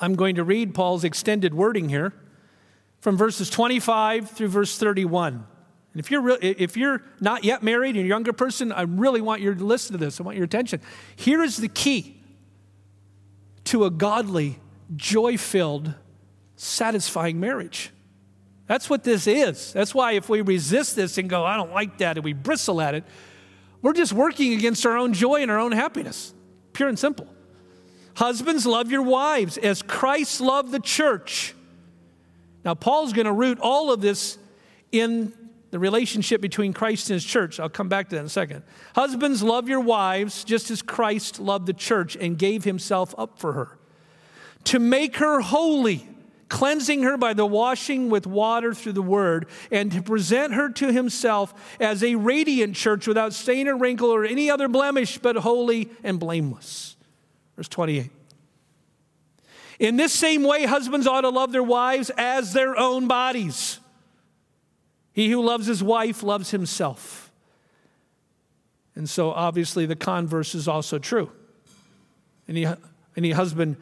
I'm 0.01 0.15
going 0.15 0.37
to 0.37 0.45
read 0.45 0.75
Paul's 0.75 1.05
extended 1.05 1.53
wording 1.53 1.89
here 1.89 2.15
from 3.01 3.17
verses 3.17 3.51
25 3.51 4.31
through 4.31 4.49
verse 4.49 4.79
31. 4.79 5.45
And 5.99 6.05
if 6.05 6.13
you're, 6.13 6.21
re- 6.21 6.39
if 6.41 6.77
you're 6.77 7.03
not 7.21 7.43
yet 7.43 7.65
married 7.65 7.89
and 7.89 7.97
you're 7.97 8.05
a 8.05 8.09
younger 8.09 8.33
person, 8.33 8.71
I 8.71 8.83
really 8.83 9.21
want 9.21 9.41
you 9.41 9.53
to 9.53 9.65
listen 9.65 9.95
to 9.95 9.99
this. 9.99 10.21
I 10.21 10.23
want 10.23 10.37
your 10.37 10.45
attention. 10.45 10.81
Here 11.17 11.43
is 11.43 11.57
the 11.57 11.67
key 11.67 12.23
to 13.65 13.85
a 13.85 13.91
godly, 13.91 14.61
joy 14.95 15.37
filled, 15.37 15.93
satisfying 16.55 17.41
marriage. 17.41 17.91
That's 18.69 18.89
what 18.89 19.03
this 19.03 19.27
is. 19.27 19.73
That's 19.73 19.93
why 19.93 20.13
if 20.13 20.29
we 20.29 20.41
resist 20.41 20.95
this 20.95 21.19
and 21.19 21.29
go, 21.29 21.45
I 21.45 21.57
don't 21.57 21.73
like 21.73 21.99
that, 21.99 22.17
and 22.17 22.23
we 22.25 22.33
bristle 22.33 22.81
at 22.81 22.95
it, 22.95 23.03
we're 23.83 23.93
just 23.93 24.13
working 24.13 24.53
against 24.53 24.87
our 24.87 24.97
own 24.97 25.15
joy 25.15 25.43
and 25.43 25.51
our 25.51 25.59
own 25.59 25.73
happiness. 25.73 26.33
Pure 26.75 26.91
and 26.91 26.99
simple. 26.99 27.27
Husbands, 28.15 28.67
love 28.67 28.93
your 28.93 29.03
wives 29.03 29.59
as 29.59 29.83
Christ 29.83 30.41
loved 30.41 30.71
the 30.71 30.79
church. 30.79 31.57
Now, 32.65 32.75
Paul's 32.75 33.13
going 33.13 33.27
to 33.27 33.33
root 33.33 33.59
all 33.61 33.93
of 33.93 34.01
this 34.01 34.39
in 34.93 35.33
the 35.71 35.79
relationship 35.79 36.41
between 36.41 36.73
Christ 36.73 37.11
and 37.11 37.15
his 37.15 37.25
church. 37.25 37.61
I'll 37.61 37.69
come 37.69 37.89
back 37.89 38.09
to 38.09 38.17
that 38.17 38.21
in 38.21 38.27
a 38.27 38.31
second. 38.31 38.63
Husbands, 38.95 39.43
love 39.43 39.69
your 39.69 39.81
wives 39.81 40.45
just 40.45 40.71
as 40.71 40.83
Christ 40.83 41.39
loved 41.39 41.67
the 41.67 41.73
church 41.73 42.17
and 42.17 42.39
gave 42.39 42.65
himself 42.65 43.15
up 43.19 43.39
for 43.39 43.53
her. 43.53 43.79
To 44.65 44.79
make 44.79 45.17
her 45.17 45.41
holy, 45.41 46.09
cleansing 46.49 47.03
her 47.03 47.17
by 47.17 47.35
the 47.35 47.47
washing 47.47 48.09
with 48.09 48.27
water 48.27 48.73
through 48.73 48.95
the 48.95 49.03
word, 49.03 49.47
and 49.71 49.93
to 49.93 50.03
present 50.03 50.55
her 50.55 50.71
to 50.71 50.93
himself 50.93 51.77
as 51.79 52.03
a 52.03 52.15
radiant 52.15 52.75
church 52.75 53.07
without 53.07 53.35
stain 53.35 53.69
or 53.69 53.77
wrinkle 53.77 54.11
or 54.11 54.25
any 54.25 54.51
other 54.51 54.69
blemish, 54.69 55.19
but 55.19 55.37
holy 55.37 55.91
and 56.03 56.19
blameless. 56.19 56.97
Verse 57.57 57.69
28. 57.69 58.11
In 59.79 59.97
this 59.97 60.13
same 60.13 60.43
way, 60.43 60.65
husbands 60.65 61.07
ought 61.07 61.21
to 61.21 61.29
love 61.29 61.53
their 61.53 61.63
wives 61.63 62.11
as 62.17 62.53
their 62.53 62.77
own 62.77 63.07
bodies. 63.07 63.79
He 65.19 65.31
who 65.31 65.43
loves 65.43 65.67
his 65.67 65.83
wife 65.83 66.23
loves 66.23 66.53
himself. 66.53 67.33
And 68.95 69.11
so, 69.11 69.33
obviously, 69.33 69.85
the 69.85 69.97
converse 69.97 70.55
is 70.55 70.69
also 70.69 71.01
true. 71.01 71.33
Any, 72.49 72.69
any 73.17 73.33
husband 73.33 73.79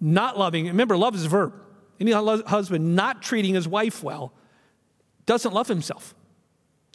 not 0.00 0.36
loving, 0.36 0.66
remember, 0.66 0.96
love 0.96 1.14
is 1.14 1.24
a 1.24 1.28
verb. 1.28 1.54
Any 2.00 2.10
husband 2.10 2.96
not 2.96 3.22
treating 3.22 3.54
his 3.54 3.68
wife 3.68 4.02
well 4.02 4.32
doesn't 5.26 5.54
love 5.54 5.68
himself, 5.68 6.12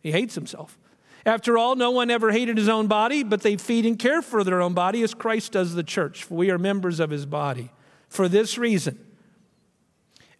he 0.01 0.11
hates 0.11 0.35
himself. 0.35 0.77
After 1.25 1.57
all, 1.57 1.77
no 1.77 1.91
one 1.91 2.11
ever 2.11 2.33
hated 2.33 2.57
his 2.57 2.67
own 2.67 2.87
body, 2.87 3.23
but 3.23 3.43
they 3.43 3.55
feed 3.55 3.85
and 3.85 3.97
care 3.97 4.21
for 4.21 4.43
their 4.43 4.61
own 4.61 4.73
body 4.73 5.03
as 5.03 5.13
Christ 5.13 5.53
does 5.53 5.73
the 5.73 5.83
church, 5.83 6.25
for 6.25 6.35
we 6.35 6.51
are 6.51 6.57
members 6.57 6.99
of 6.99 7.11
his 7.11 7.25
body. 7.25 7.71
For 8.09 8.27
this 8.27 8.57
reason, 8.57 8.99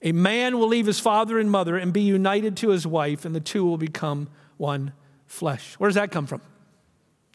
a 0.03 0.11
man 0.11 0.59
will 0.59 0.67
leave 0.67 0.85
his 0.85 0.99
father 0.99 1.39
and 1.39 1.49
mother 1.49 1.77
and 1.77 1.93
be 1.93 2.01
united 2.01 2.57
to 2.57 2.69
his 2.69 2.85
wife, 2.85 3.23
and 3.25 3.33
the 3.33 3.39
two 3.39 3.65
will 3.65 3.77
become 3.77 4.27
one 4.57 4.91
flesh. 5.25 5.75
Where 5.79 5.87
does 5.87 5.95
that 5.95 6.11
come 6.11 6.27
from? 6.27 6.41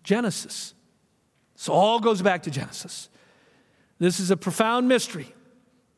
Genesis. 0.04 0.74
So 1.56 1.72
all 1.72 1.98
goes 1.98 2.22
back 2.22 2.44
to 2.44 2.50
Genesis. 2.50 3.08
This 3.98 4.20
is 4.20 4.30
a 4.30 4.36
profound 4.36 4.86
mystery. 4.86 5.34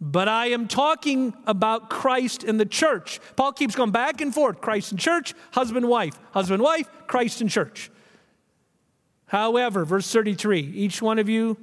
But 0.00 0.28
I 0.28 0.46
am 0.46 0.66
talking 0.66 1.34
about 1.46 1.90
Christ 1.90 2.42
and 2.42 2.58
the 2.58 2.64
church. 2.64 3.20
Paul 3.36 3.52
keeps 3.52 3.74
going 3.74 3.90
back 3.90 4.22
and 4.22 4.32
forth 4.32 4.62
Christ 4.62 4.92
and 4.92 5.00
church, 5.00 5.34
husband, 5.50 5.86
wife, 5.86 6.18
husband, 6.32 6.62
wife, 6.62 6.88
Christ 7.06 7.42
and 7.42 7.50
church. 7.50 7.90
However, 9.26 9.84
verse 9.84 10.10
33 10.10 10.60
each 10.60 11.02
one 11.02 11.18
of 11.18 11.28
you 11.28 11.58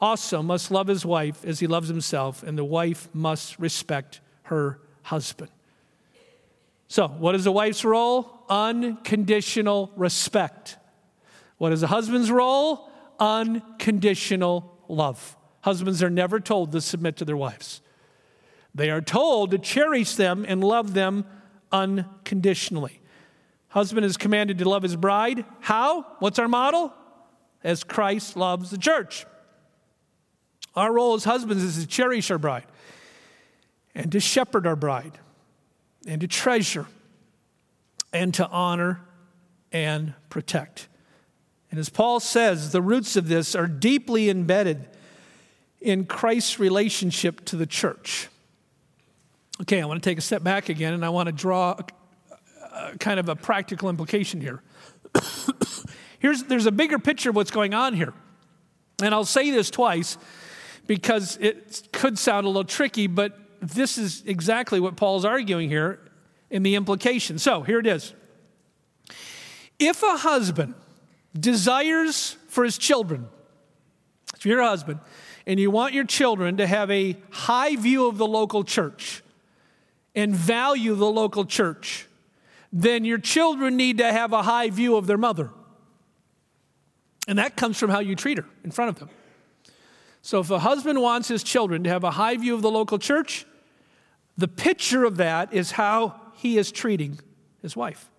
also 0.00 0.42
must 0.42 0.70
love 0.70 0.86
his 0.86 1.04
wife 1.04 1.44
as 1.44 1.60
he 1.60 1.66
loves 1.66 1.88
himself, 1.88 2.42
and 2.42 2.56
the 2.56 2.64
wife 2.64 3.08
must 3.12 3.58
respect 3.58 4.20
her 4.44 4.80
husband. 5.02 5.50
So, 6.86 7.08
what 7.08 7.34
is 7.34 7.46
a 7.46 7.52
wife's 7.52 7.84
role? 7.84 8.44
Unconditional 8.48 9.92
respect. 9.96 10.78
What 11.58 11.72
is 11.72 11.82
a 11.82 11.86
husband's 11.86 12.30
role? 12.30 12.88
Unconditional 13.18 14.72
love. 14.88 15.36
Husbands 15.60 16.02
are 16.02 16.10
never 16.10 16.40
told 16.40 16.72
to 16.72 16.80
submit 16.80 17.16
to 17.16 17.24
their 17.24 17.36
wives. 17.36 17.82
They 18.74 18.90
are 18.90 19.00
told 19.00 19.50
to 19.50 19.58
cherish 19.58 20.14
them 20.14 20.46
and 20.48 20.62
love 20.62 20.94
them 20.94 21.26
unconditionally. 21.72 23.00
Husband 23.68 24.06
is 24.06 24.16
commanded 24.16 24.58
to 24.58 24.68
love 24.68 24.82
his 24.82 24.96
bride. 24.96 25.44
How? 25.60 26.06
What's 26.20 26.38
our 26.38 26.48
model? 26.48 26.92
As 27.62 27.84
Christ 27.84 28.36
loves 28.36 28.70
the 28.70 28.78
church. 28.78 29.26
Our 30.76 30.92
role 30.92 31.14
as 31.14 31.24
husbands 31.24 31.62
is 31.62 31.82
to 31.82 31.86
cherish 31.86 32.30
our 32.30 32.38
bride 32.38 32.66
and 33.94 34.12
to 34.12 34.20
shepherd 34.20 34.66
our 34.66 34.76
bride 34.76 35.18
and 36.06 36.20
to 36.20 36.28
treasure 36.28 36.86
and 38.12 38.32
to 38.34 38.48
honor 38.48 39.00
and 39.72 40.14
protect. 40.30 40.88
And 41.70 41.78
as 41.78 41.88
Paul 41.88 42.20
says, 42.20 42.72
the 42.72 42.80
roots 42.80 43.16
of 43.16 43.28
this 43.28 43.54
are 43.54 43.66
deeply 43.66 44.30
embedded 44.30 44.88
in 45.80 46.06
Christ's 46.06 46.58
relationship 46.58 47.44
to 47.46 47.56
the 47.56 47.66
church. 47.66 48.28
Okay, 49.60 49.82
I 49.82 49.84
want 49.84 50.02
to 50.02 50.08
take 50.08 50.18
a 50.18 50.22
step 50.22 50.42
back 50.42 50.68
again 50.68 50.94
and 50.94 51.04
I 51.04 51.08
want 51.08 51.26
to 51.26 51.32
draw 51.32 51.76
a, 51.78 52.92
a 52.92 52.98
kind 52.98 53.20
of 53.20 53.28
a 53.28 53.36
practical 53.36 53.88
implication 53.88 54.40
here. 54.40 54.62
Here's, 56.20 56.44
there's 56.44 56.66
a 56.66 56.72
bigger 56.72 56.98
picture 56.98 57.30
of 57.30 57.36
what's 57.36 57.50
going 57.50 57.74
on 57.74 57.94
here. 57.94 58.14
And 59.02 59.14
I'll 59.14 59.24
say 59.24 59.50
this 59.50 59.70
twice 59.70 60.16
because 60.88 61.36
it 61.36 61.86
could 61.92 62.18
sound 62.18 62.46
a 62.46 62.48
little 62.48 62.64
tricky, 62.64 63.06
but 63.06 63.38
this 63.60 63.98
is 63.98 64.24
exactly 64.26 64.80
what 64.80 64.96
Paul's 64.96 65.24
arguing 65.24 65.68
here 65.68 66.00
in 66.50 66.64
the 66.64 66.74
implication. 66.74 67.38
So 67.38 67.62
here 67.62 67.78
it 67.78 67.86
is. 67.86 68.14
If 69.78 70.02
a 70.02 70.16
husband 70.16 70.74
desires 71.38 72.36
for 72.48 72.64
his 72.64 72.78
children, 72.78 73.28
if 74.34 74.46
you're 74.46 74.60
a 74.60 74.68
husband, 74.68 74.98
and 75.46 75.60
you 75.60 75.70
want 75.70 75.92
your 75.92 76.04
children 76.04 76.56
to 76.56 76.66
have 76.66 76.90
a 76.90 77.16
high 77.30 77.76
view 77.76 78.06
of 78.06 78.16
the 78.16 78.26
local 78.26 78.64
church 78.64 79.22
and 80.14 80.34
value 80.34 80.94
the 80.94 81.06
local 81.06 81.44
church, 81.44 82.06
then 82.72 83.04
your 83.04 83.18
children 83.18 83.76
need 83.76 83.98
to 83.98 84.10
have 84.10 84.32
a 84.32 84.42
high 84.42 84.70
view 84.70 84.96
of 84.96 85.06
their 85.06 85.18
mother. 85.18 85.50
And 87.26 87.38
that 87.38 87.56
comes 87.56 87.78
from 87.78 87.90
how 87.90 88.00
you 88.00 88.16
treat 88.16 88.38
her 88.38 88.46
in 88.64 88.70
front 88.70 88.88
of 88.88 88.98
them. 88.98 89.10
So 90.28 90.40
if 90.40 90.50
a 90.50 90.58
husband 90.58 91.00
wants 91.00 91.26
his 91.26 91.42
children 91.42 91.84
to 91.84 91.88
have 91.88 92.04
a 92.04 92.10
high 92.10 92.36
view 92.36 92.54
of 92.54 92.60
the 92.60 92.70
local 92.70 92.98
church, 92.98 93.46
the 94.36 94.46
picture 94.46 95.06
of 95.06 95.16
that 95.16 95.54
is 95.54 95.70
how 95.70 96.20
he 96.34 96.58
is 96.58 96.70
treating 96.70 97.18
his 97.62 97.74
wife. 97.74 98.10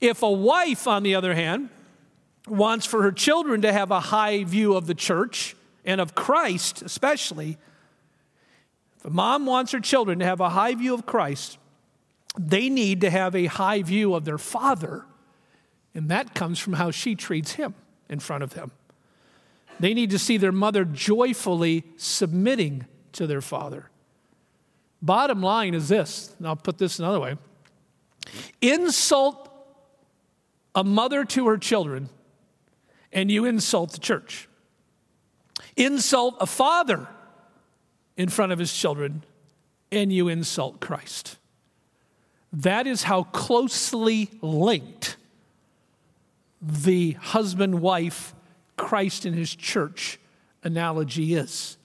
If 0.00 0.22
a 0.22 0.30
wife, 0.30 0.86
on 0.86 1.02
the 1.02 1.14
other 1.14 1.34
hand, 1.34 1.68
wants 2.48 2.86
for 2.86 3.02
her 3.02 3.12
children 3.12 3.60
to 3.60 3.70
have 3.70 3.90
a 3.90 4.00
high 4.00 4.44
view 4.44 4.74
of 4.74 4.86
the 4.86 4.94
church, 4.94 5.54
and 5.84 6.00
of 6.00 6.14
Christ 6.14 6.80
especially, 6.80 7.58
if 8.96 9.04
a 9.04 9.10
mom 9.10 9.44
wants 9.44 9.72
her 9.72 9.80
children 9.80 10.20
to 10.20 10.24
have 10.24 10.40
a 10.40 10.48
high 10.48 10.74
view 10.74 10.94
of 10.94 11.04
Christ, 11.04 11.58
they 12.38 12.70
need 12.70 13.02
to 13.02 13.10
have 13.10 13.36
a 13.36 13.44
high 13.44 13.82
view 13.82 14.14
of 14.14 14.24
their 14.24 14.38
father. 14.38 15.04
And 15.94 16.08
that 16.08 16.34
comes 16.34 16.58
from 16.58 16.72
how 16.72 16.92
she 16.92 17.14
treats 17.14 17.52
him 17.52 17.74
in 18.08 18.20
front 18.20 18.42
of 18.42 18.54
them. 18.54 18.70
They 19.78 19.94
need 19.94 20.10
to 20.10 20.18
see 20.18 20.36
their 20.36 20.52
mother 20.52 20.84
joyfully 20.84 21.84
submitting 21.96 22.86
to 23.12 23.26
their 23.26 23.40
father. 23.40 23.90
Bottom 25.02 25.42
line 25.42 25.74
is 25.74 25.88
this, 25.88 26.34
and 26.38 26.46
I'll 26.46 26.56
put 26.56 26.78
this 26.78 26.98
another 26.98 27.20
way 27.20 27.36
insult 28.60 29.48
a 30.74 30.82
mother 30.82 31.24
to 31.24 31.46
her 31.46 31.56
children, 31.56 32.08
and 33.12 33.30
you 33.30 33.44
insult 33.44 33.92
the 33.92 34.00
church 34.00 34.48
insult 35.76 36.36
a 36.40 36.46
father 36.46 37.06
in 38.16 38.28
front 38.28 38.52
of 38.52 38.58
his 38.58 38.72
children, 38.72 39.22
and 39.92 40.12
you 40.12 40.28
insult 40.28 40.80
Christ. 40.80 41.36
That 42.52 42.86
is 42.86 43.02
how 43.02 43.24
closely 43.24 44.30
linked 44.40 45.16
the 46.62 47.12
husband 47.12 47.80
wife, 47.80 48.34
Christ 48.76 49.24
and 49.24 49.34
his 49.34 49.54
church 49.54 50.18
analogy 50.62 51.34
is. 51.34 51.76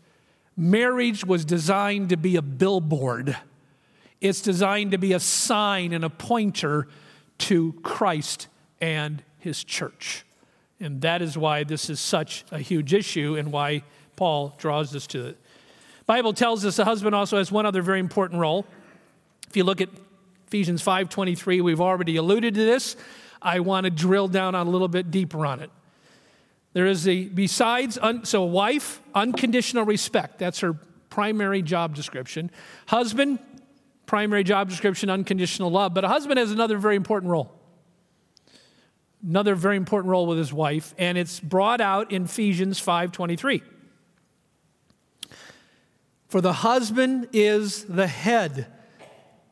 Marriage 0.58 1.26
was 1.26 1.46
designed 1.46 2.10
to 2.10 2.18
be 2.18 2.36
a 2.36 2.42
billboard, 2.42 3.38
it's 4.20 4.42
designed 4.42 4.92
to 4.92 4.98
be 4.98 5.14
a 5.14 5.20
sign 5.20 5.94
and 5.94 6.06
a 6.06 6.10
pointer 6.10 6.88
to 7.40 7.74
Christ 7.82 8.48
and 8.80 9.24
his 9.40 9.64
church. 9.64 10.26
And 10.80 11.02
that 11.02 11.22
is 11.22 11.38
why 11.38 11.64
this 11.64 11.90
is 11.90 12.00
such 12.00 12.44
a 12.52 12.60
huge 12.60 12.94
issue 12.94 13.36
and 13.38 13.52
why 13.52 13.84
Paul 14.16 14.54
draws 14.58 14.96
us 14.96 15.08
to 15.08 15.28
it. 15.28 15.38
Bible 16.06 16.34
tells 16.34 16.66
us 16.66 16.76
the 16.76 16.86
husband 16.86 17.16
also 17.16 17.38
has 17.38 17.52
one 17.52 17.66
other 17.66 17.82
very 17.82 18.00
important 18.00 18.40
role. 18.40 18.66
If 19.48 19.58
you 19.58 19.64
look 19.64 19.82
at 19.82 19.90
Ephesians 20.48 20.82
5:23, 20.84 21.62
we've 21.62 21.82
already 21.82 22.18
alluded 22.18 22.54
to 22.56 22.66
this. 22.66 22.96
I 23.42 23.60
want 23.62 23.86
to 23.86 23.90
drill 23.90 24.28
down 24.28 24.54
a 24.54 24.64
little 24.64 24.88
bit 24.88 25.10
deeper 25.10 25.46
on 25.46 25.62
it. 25.62 25.72
There 26.74 26.86
is 26.86 27.08
a 27.08 27.26
besides 27.26 27.98
un, 28.02 28.26
so 28.26 28.44
wife 28.44 29.02
unconditional 29.14 29.86
respect. 29.86 30.40
That's 30.40 30.60
her 30.60 30.74
primary 31.10 31.62
job 31.62 31.96
description. 31.96 32.52
Husband 32.88 33.40
primary 34.06 34.44
job 34.44 34.70
description 34.70 35.10
unconditional 35.10 35.72
love, 35.72 35.94
but 35.94 36.04
a 36.04 36.08
husband 36.08 36.38
has 36.38 36.52
another 36.52 36.78
very 36.78 36.96
important 36.96 37.32
role 37.32 37.62
another 39.24 39.56
very 39.56 39.78
important 39.78 40.10
role 40.10 40.26
with 40.26 40.38
his 40.38 40.54
wife, 40.54 40.94
and 40.98 41.18
it's 41.18 41.40
brought 41.40 41.82
out 41.82 42.12
in 42.12 42.26
Ephesians 42.26 42.80
5:23. 42.80 43.62
For 46.28 46.42
the 46.42 46.54
husband 46.54 47.28
is 47.34 47.84
the 47.86 48.08
head 48.08 48.68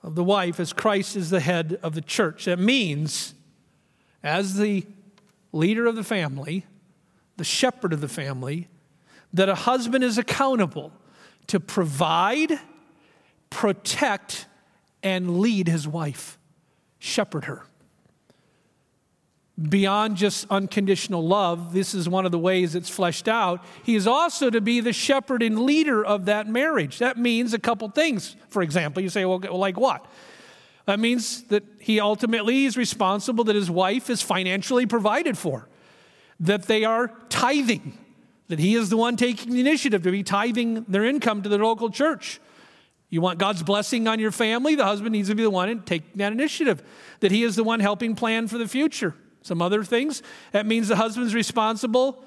of 0.02 0.16
the 0.16 0.24
wife 0.24 0.60
as 0.60 0.72
Christ 0.72 1.16
is 1.16 1.30
the 1.30 1.42
head 1.42 1.78
of 1.84 1.94
the 1.94 2.02
church. 2.02 2.46
That 2.46 2.58
means 2.58 3.34
as 4.24 4.56
the 4.56 4.86
leader 5.52 5.88
of 5.88 5.96
the 5.96 6.04
family, 6.04 6.66
the 7.39 7.43
shepherd 7.43 7.91
of 7.91 8.02
the 8.02 8.08
family, 8.08 8.67
that 9.34 9.49
a 9.49 9.56
husband 9.56 10.04
is 10.04 10.19
accountable 10.19 10.91
to 11.47 11.60
provide, 11.60 12.60
protect, 13.49 14.45
and 15.02 15.39
lead 15.39 15.67
his 15.67 15.88
wife, 15.88 16.38
shepherd 16.99 17.45
her. 17.45 17.63
beyond 19.67 20.15
just 20.15 20.45
unconditional 20.49 21.25
love, 21.25 21.73
this 21.73 21.93
is 21.93 22.08
one 22.08 22.25
of 22.25 22.32
the 22.32 22.39
ways 22.39 22.75
it's 22.75 22.89
fleshed 22.89 23.28
out. 23.28 23.63
He 23.84 23.95
is 23.95 24.08
also 24.08 24.49
to 24.49 24.62
be 24.62 24.80
the 24.80 24.93
shepherd 24.93 25.43
and 25.43 25.60
leader 25.60 26.06
of 26.06 26.25
that 26.25 26.47
marriage. 26.47 26.99
That 26.99 27.17
means 27.17 27.54
a 27.54 27.60
couple 27.60 27.89
things. 27.89 28.36
For 28.49 28.62
example, 28.62 29.04
you 29.04 29.10
say, 29.10 29.25
well, 29.25 29.39
like 29.39 29.78
what? 29.78 30.06
That 30.86 30.99
means 30.99 31.43
that 31.45 31.63
he 31.80 31.99
ultimately 31.99 32.65
is 32.65 32.78
responsible 32.78 33.43
that 33.45 33.56
his 33.56 33.69
wife 33.69 34.10
is 34.10 34.21
financially 34.21 34.86
provided 34.86 35.38
for, 35.38 35.67
that 36.39 36.63
they 36.63 36.86
are 36.86 37.12
tithing, 37.30 37.97
that 38.47 38.60
he 38.60 38.75
is 38.75 38.89
the 38.89 38.97
one 38.97 39.15
taking 39.15 39.54
the 39.54 39.60
initiative 39.60 40.04
to 40.04 40.12
be 40.12 40.23
tithing 40.23 40.86
their 40.88 41.06
income 41.06 41.41
to 41.43 41.49
the 41.49 41.58
local 41.58 41.89
church. 41.89 42.39
You 43.10 43.21
want 43.21 43.39
God's 43.39 43.63
blessing 43.63 44.08
on 44.08 44.19
your 44.19 44.32
family? 44.32 44.75
The 44.75 44.86
husband 44.86 45.13
needs 45.13 45.30
to 45.30 45.36
be 45.36 45.43
the 45.43 45.49
one 45.49 45.69
and 45.69 45.86
take 45.86 46.13
that 46.15 46.32
initiative, 46.32 46.84
that 47.21 47.32
he 47.32 47.43
is 47.43 47.56
the 47.56 47.63
one 47.63 47.80
helping 47.80 48.15
plan 48.15 48.47
for 48.47 48.58
the 48.58 48.67
future. 48.67 49.15
Some 49.41 49.62
other 49.62 49.84
things. 49.84 50.21
That 50.52 50.65
means 50.65 50.89
the 50.89 50.95
husband's 50.95 51.34
responsible 51.34 52.23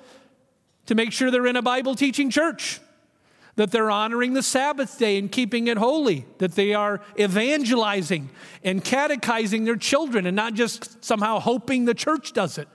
to 0.87 0.95
make 0.95 1.13
sure 1.13 1.31
they're 1.31 1.47
in 1.47 1.57
a 1.57 1.63
Bible 1.63 1.95
teaching 1.95 2.31
church, 2.31 2.81
that 3.55 3.71
they're 3.71 3.91
honoring 3.91 4.33
the 4.33 4.43
Sabbath 4.43 4.99
day 4.99 5.19
and 5.19 5.31
keeping 5.31 5.69
it 5.69 5.77
holy, 5.77 6.25
that 6.39 6.53
they 6.53 6.75
are 6.75 7.01
evangelizing 7.19 8.31
and 8.65 8.83
catechizing 8.83 9.65
their 9.65 9.77
children 9.77 10.27
and 10.27 10.35
not 10.35 10.55
just 10.55 11.05
somehow 11.05 11.39
hoping 11.39 11.85
the 11.85 11.95
church 11.95 12.33
does 12.33 12.59
it. 12.59 12.67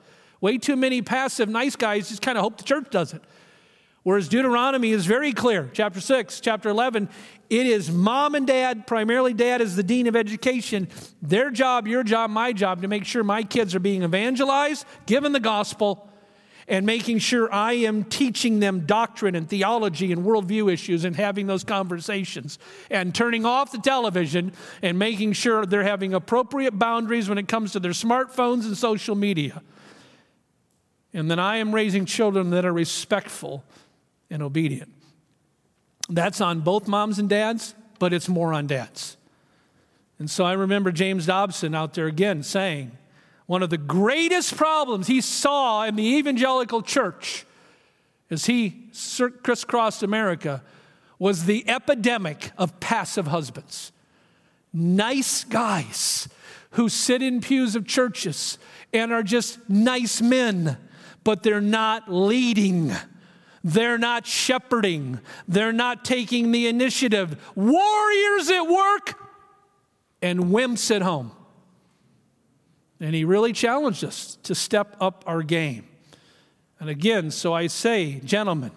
Way 0.42 0.58
too 0.58 0.76
many 0.76 1.02
passive 1.02 1.50
nice 1.50 1.76
guys 1.76 2.10
just 2.10 2.22
kind 2.22 2.38
of 2.38 2.44
hope 2.44 2.58
the 2.58 2.64
church 2.64 2.90
does 2.90 3.14
it. 3.14 3.22
Whereas 4.04 4.30
Deuteronomy 4.30 4.92
is 4.92 5.06
very 5.06 5.34
clear, 5.34 5.70
chapter 5.74 6.00
6, 6.00 6.40
chapter 6.40 6.70
11, 6.70 7.10
it 7.50 7.68
is 7.68 7.92
mom 7.92 8.36
and 8.36 8.48
dad, 8.48 8.88
primarily 8.88 9.34
dad 9.34 9.60
is 9.60 9.76
the 9.76 9.84
dean 9.84 10.08
of 10.08 10.16
education, 10.16 10.88
their 11.22 11.52
job, 11.52 11.88
your 11.88 12.04
job, 12.04 12.30
my 12.30 12.54
job, 12.54 12.84
to 12.84 12.88
make 12.88 13.04
sure 13.04 13.22
my 13.22 13.44
kids 13.44 13.76
are 13.76 13.82
being 13.82 14.04
evangelized, 14.04 14.86
given 15.08 15.34
the 15.34 15.42
gospel, 15.42 16.10
and 16.70 16.86
making 16.86 17.20
sure 17.20 17.52
I 17.54 17.74
am 17.74 18.06
teaching 18.06 18.62
them 18.62 18.86
doctrine 18.86 19.36
and 19.36 19.50
theology 19.50 20.14
and 20.14 20.24
worldview 20.24 20.72
issues 20.72 21.04
and 21.04 21.16
having 21.16 21.48
those 21.48 21.64
conversations 21.64 22.60
and 22.90 23.16
turning 23.16 23.46
off 23.46 23.72
the 23.72 23.78
television 23.78 24.54
and 24.82 24.98
making 24.98 25.34
sure 25.34 25.66
they're 25.66 25.84
having 25.84 26.14
appropriate 26.14 26.80
boundaries 26.80 27.28
when 27.30 27.38
it 27.38 27.48
comes 27.48 27.72
to 27.74 27.80
their 27.80 27.92
smartphones 27.92 28.66
and 28.66 28.78
social 28.78 29.16
media. 29.16 29.62
And 31.14 31.32
then 31.32 31.40
I 31.40 31.58
am 31.58 31.74
raising 31.74 32.06
children 32.06 32.50
that 32.52 32.66
are 32.66 32.74
respectful 32.74 33.64
and 34.30 34.44
obedient. 34.44 34.94
That's 36.10 36.42
on 36.42 36.62
both 36.62 36.88
moms 36.88 37.20
and 37.20 37.30
dads, 37.30 37.76
but 38.00 38.14
it's 38.14 38.30
more 38.30 38.54
on 38.54 38.68
dads. 38.68 39.18
And 40.20 40.30
so 40.30 40.46
I 40.46 40.54
remember 40.54 40.92
James 40.92 41.26
Dobson 41.26 41.76
out 41.76 41.94
there 41.94 42.08
again 42.08 42.44
saying, 42.44 42.92
one 43.46 43.64
of 43.64 43.70
the 43.70 43.78
greatest 43.78 44.58
problems 44.58 45.08
he 45.08 45.22
saw 45.22 45.84
in 45.84 45.96
the 45.96 46.18
evangelical 46.18 46.82
church 46.82 47.46
as 48.30 48.46
he 48.46 48.90
crisscrossed 49.44 50.04
America 50.04 50.62
was 51.18 51.46
the 51.46 51.68
epidemic 51.70 52.52
of 52.58 52.80
passive 52.80 53.28
husbands. 53.28 53.92
Nice 54.74 55.44
guys 55.46 56.28
who 56.72 56.90
sit 56.90 57.22
in 57.22 57.42
pews 57.42 57.76
of 57.76 57.88
churches 57.88 58.58
and 58.94 59.14
are 59.14 59.24
just 59.24 59.58
nice 59.70 60.22
men, 60.22 60.78
but 61.28 61.44
they're 61.44 61.60
not 61.60 62.10
leading. 62.10 62.90
They're 63.62 63.98
not 63.98 64.26
shepherding. 64.26 65.20
They're 65.46 65.74
not 65.74 66.06
taking 66.06 66.54
the 66.54 66.68
initiative. 66.68 67.52
Warriors 67.54 68.50
at 68.50 68.62
work 68.62 69.20
and 70.22 70.46
wimps 70.46 70.90
at 70.96 71.02
home. 71.02 71.34
And 73.02 73.14
he 73.14 73.26
really 73.26 73.52
challenged 73.52 74.06
us 74.06 74.38
to 74.44 74.56
step 74.56 74.96
up 75.02 75.26
our 75.28 75.44
game. 75.44 75.86
And 76.80 76.90
again, 76.90 77.30
so 77.30 77.54
I 77.54 77.68
say, 77.68 78.22
gentlemen, 78.24 78.72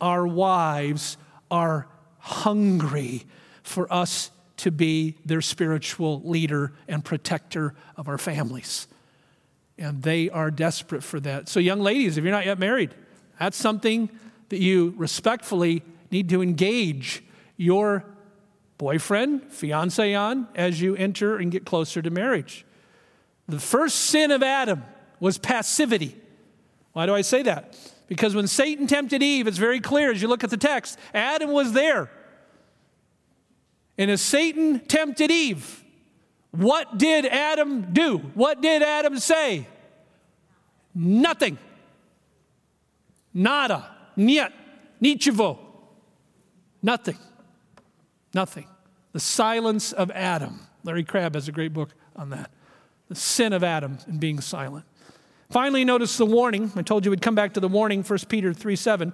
our 0.00 0.26
wives 0.26 1.18
are 1.50 1.88
hungry 2.20 3.26
for 3.62 3.92
us 3.92 4.30
to 4.56 4.70
be 4.70 5.18
their 5.26 5.42
spiritual 5.42 6.22
leader 6.24 6.72
and 6.88 7.04
protector 7.04 7.74
of 7.98 8.08
our 8.08 8.16
families. 8.16 8.88
And 9.78 10.02
they 10.02 10.30
are 10.30 10.50
desperate 10.50 11.02
for 11.02 11.20
that. 11.20 11.48
So, 11.48 11.60
young 11.60 11.80
ladies, 11.80 12.16
if 12.16 12.24
you're 12.24 12.32
not 12.32 12.46
yet 12.46 12.58
married, 12.58 12.94
that's 13.38 13.56
something 13.56 14.08
that 14.48 14.58
you 14.58 14.94
respectfully 14.96 15.82
need 16.10 16.28
to 16.30 16.42
engage 16.42 17.22
your 17.56 18.04
boyfriend, 18.78 19.52
fiance 19.52 20.14
on 20.14 20.48
as 20.54 20.80
you 20.80 20.96
enter 20.96 21.36
and 21.36 21.50
get 21.50 21.64
closer 21.64 22.02
to 22.02 22.10
marriage. 22.10 22.64
The 23.48 23.60
first 23.60 23.96
sin 23.96 24.30
of 24.30 24.42
Adam 24.42 24.82
was 25.20 25.38
passivity. 25.38 26.16
Why 26.92 27.06
do 27.06 27.14
I 27.14 27.22
say 27.22 27.42
that? 27.42 27.76
Because 28.06 28.34
when 28.34 28.46
Satan 28.46 28.86
tempted 28.86 29.22
Eve, 29.22 29.46
it's 29.46 29.58
very 29.58 29.80
clear 29.80 30.10
as 30.10 30.22
you 30.22 30.28
look 30.28 30.44
at 30.44 30.50
the 30.50 30.56
text, 30.56 30.98
Adam 31.12 31.50
was 31.50 31.72
there. 31.72 32.10
And 33.98 34.10
as 34.10 34.20
Satan 34.20 34.80
tempted 34.80 35.30
Eve, 35.30 35.84
what 36.56 36.98
did 36.98 37.26
Adam 37.26 37.92
do? 37.92 38.18
What 38.34 38.60
did 38.60 38.82
Adam 38.82 39.18
say? 39.18 39.66
Nothing. 40.94 41.58
Nada. 43.34 43.94
Niet. 44.16 44.50
Nichivo. 45.02 45.58
Nothing. 46.82 47.18
Nothing. 48.32 48.66
The 49.12 49.20
silence 49.20 49.92
of 49.92 50.10
Adam. 50.10 50.60
Larry 50.84 51.04
Crabb 51.04 51.34
has 51.34 51.48
a 51.48 51.52
great 51.52 51.72
book 51.72 51.90
on 52.14 52.30
that. 52.30 52.50
The 53.08 53.14
sin 53.14 53.52
of 53.52 53.62
Adam 53.62 53.98
and 54.06 54.18
being 54.18 54.40
silent. 54.40 54.84
Finally, 55.50 55.84
notice 55.84 56.16
the 56.16 56.26
warning. 56.26 56.72
I 56.74 56.82
told 56.82 57.04
you 57.04 57.10
we'd 57.10 57.22
come 57.22 57.34
back 57.34 57.54
to 57.54 57.60
the 57.60 57.68
warning, 57.68 58.02
1 58.02 58.18
Peter 58.28 58.52
3 58.52 58.74
7. 58.74 59.12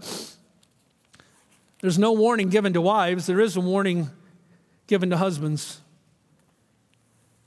There's 1.82 1.98
no 1.98 2.12
warning 2.12 2.48
given 2.48 2.72
to 2.72 2.80
wives, 2.80 3.26
there 3.26 3.40
is 3.40 3.56
a 3.56 3.60
warning 3.60 4.10
given 4.86 5.10
to 5.10 5.16
husbands. 5.16 5.81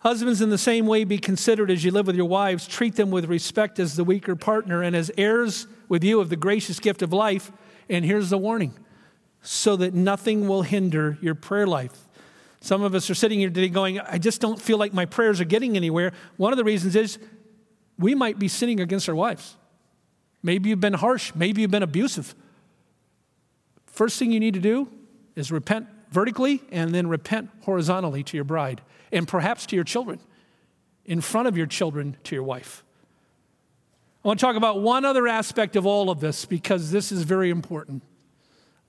Husbands, 0.06 0.40
in 0.40 0.52
the 0.52 0.58
same 0.60 0.86
way, 0.86 1.04
be 1.04 1.18
considered 1.18 1.72
as 1.72 1.84
you 1.84 1.90
live 1.90 2.06
with 2.06 2.16
your 2.16 2.28
wives. 2.28 2.68
Treat 2.68 2.96
them 2.96 3.10
with 3.10 3.26
respect 3.26 3.80
as 3.80 3.96
the 3.96 4.04
weaker 4.04 4.36
partner 4.36 4.84
and 4.84 4.96
as 4.96 5.10
heirs 5.18 5.66
with 5.90 6.04
you 6.04 6.20
of 6.20 6.30
the 6.30 6.36
gracious 6.36 6.80
gift 6.80 7.02
of 7.02 7.12
life. 7.12 7.52
And 7.90 8.06
here's 8.06 8.30
the 8.30 8.38
warning 8.38 8.76
so 9.42 9.76
that 9.78 9.96
nothing 9.96 10.48
will 10.48 10.62
hinder 10.62 11.18
your 11.22 11.34
prayer 11.34 11.66
life. 11.66 12.08
Some 12.62 12.84
of 12.84 12.94
us 12.94 13.10
are 13.10 13.16
sitting 13.16 13.40
here 13.40 13.50
today 13.50 13.68
going, 13.68 14.00
I 14.00 14.20
just 14.20 14.42
don't 14.42 14.62
feel 14.62 14.78
like 14.78 14.94
my 14.94 15.06
prayers 15.06 15.42
are 15.42 15.46
getting 15.46 15.76
anywhere. 15.76 16.12
One 16.38 16.54
of 16.54 16.58
the 16.58 16.64
reasons 16.64 16.96
is 16.96 17.18
we 17.98 18.14
might 18.14 18.38
be 18.38 18.48
sinning 18.48 18.82
against 18.82 19.10
our 19.10 19.16
wives. 19.16 19.58
Maybe 20.44 20.70
you've 20.70 20.80
been 20.80 20.94
harsh, 20.94 21.34
maybe 21.34 21.62
you've 21.62 21.72
been 21.72 21.82
abusive. 21.82 22.36
First 23.88 24.20
thing 24.20 24.32
you 24.32 24.40
need 24.40 24.54
to 24.54 24.60
do 24.60 24.88
is 25.36 25.52
repent 25.52 25.88
vertically 26.16 26.64
and 26.72 26.96
then 26.96 27.08
repent 27.08 27.50
horizontally 27.64 28.24
to 28.24 28.38
your 28.38 28.46
bride 28.46 28.82
and 29.12 29.28
perhaps 29.28 29.66
to 29.66 29.76
your 29.76 29.84
children, 29.84 30.18
in 31.04 31.20
front 31.20 31.46
of 31.46 31.58
your 31.58 31.68
children 31.68 32.16
to 32.24 32.34
your 32.34 32.44
wife. 32.44 32.86
I 34.24 34.30
want 34.30 34.40
to 34.40 34.46
talk 34.46 34.56
about 34.56 34.82
one 34.82 35.04
other 35.04 35.28
aspect 35.28 35.76
of 35.76 35.86
all 35.86 36.10
of 36.10 36.22
this 36.22 36.46
because 36.46 36.90
this 36.90 37.12
is 37.12 37.24
very 37.24 37.50
important 37.50 38.02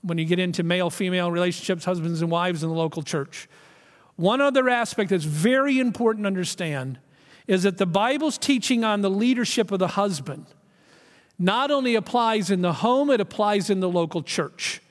when 0.01 0.17
you 0.17 0.23
get 0.23 0.39
into 0.39 0.63
male 0.63 0.89
female 0.89 1.29
relationships, 1.29 1.83
husbands 1.83 2.21
and 2.21 2.31
wives 2.31 2.63
in 2.63 2.69
the 2.69 2.75
local 2.75 3.03
church. 3.03 3.49
One 4.15 4.39
other 4.39 4.69
aspect 4.69 5.09
that's 5.09 5.25
very 5.25 5.79
important 5.79 6.23
to 6.23 6.27
understand 6.27 6.97
is 7.45 7.63
that 7.63 7.77
the 7.77 7.85
Bible's 7.85 8.37
teaching 8.37 8.85
on 8.85 9.01
the 9.01 9.09
leadership 9.09 9.71
of 9.71 9.79
the 9.79 9.89
husband 9.89 10.45
not 11.37 11.71
only 11.71 11.93
applies 11.95 12.49
in 12.49 12.61
the 12.61 12.73
home, 12.73 13.11
it 13.11 13.19
applies 13.19 13.69
in 13.69 13.81
the 13.81 13.89
local 13.89 14.23
church. 14.23 14.81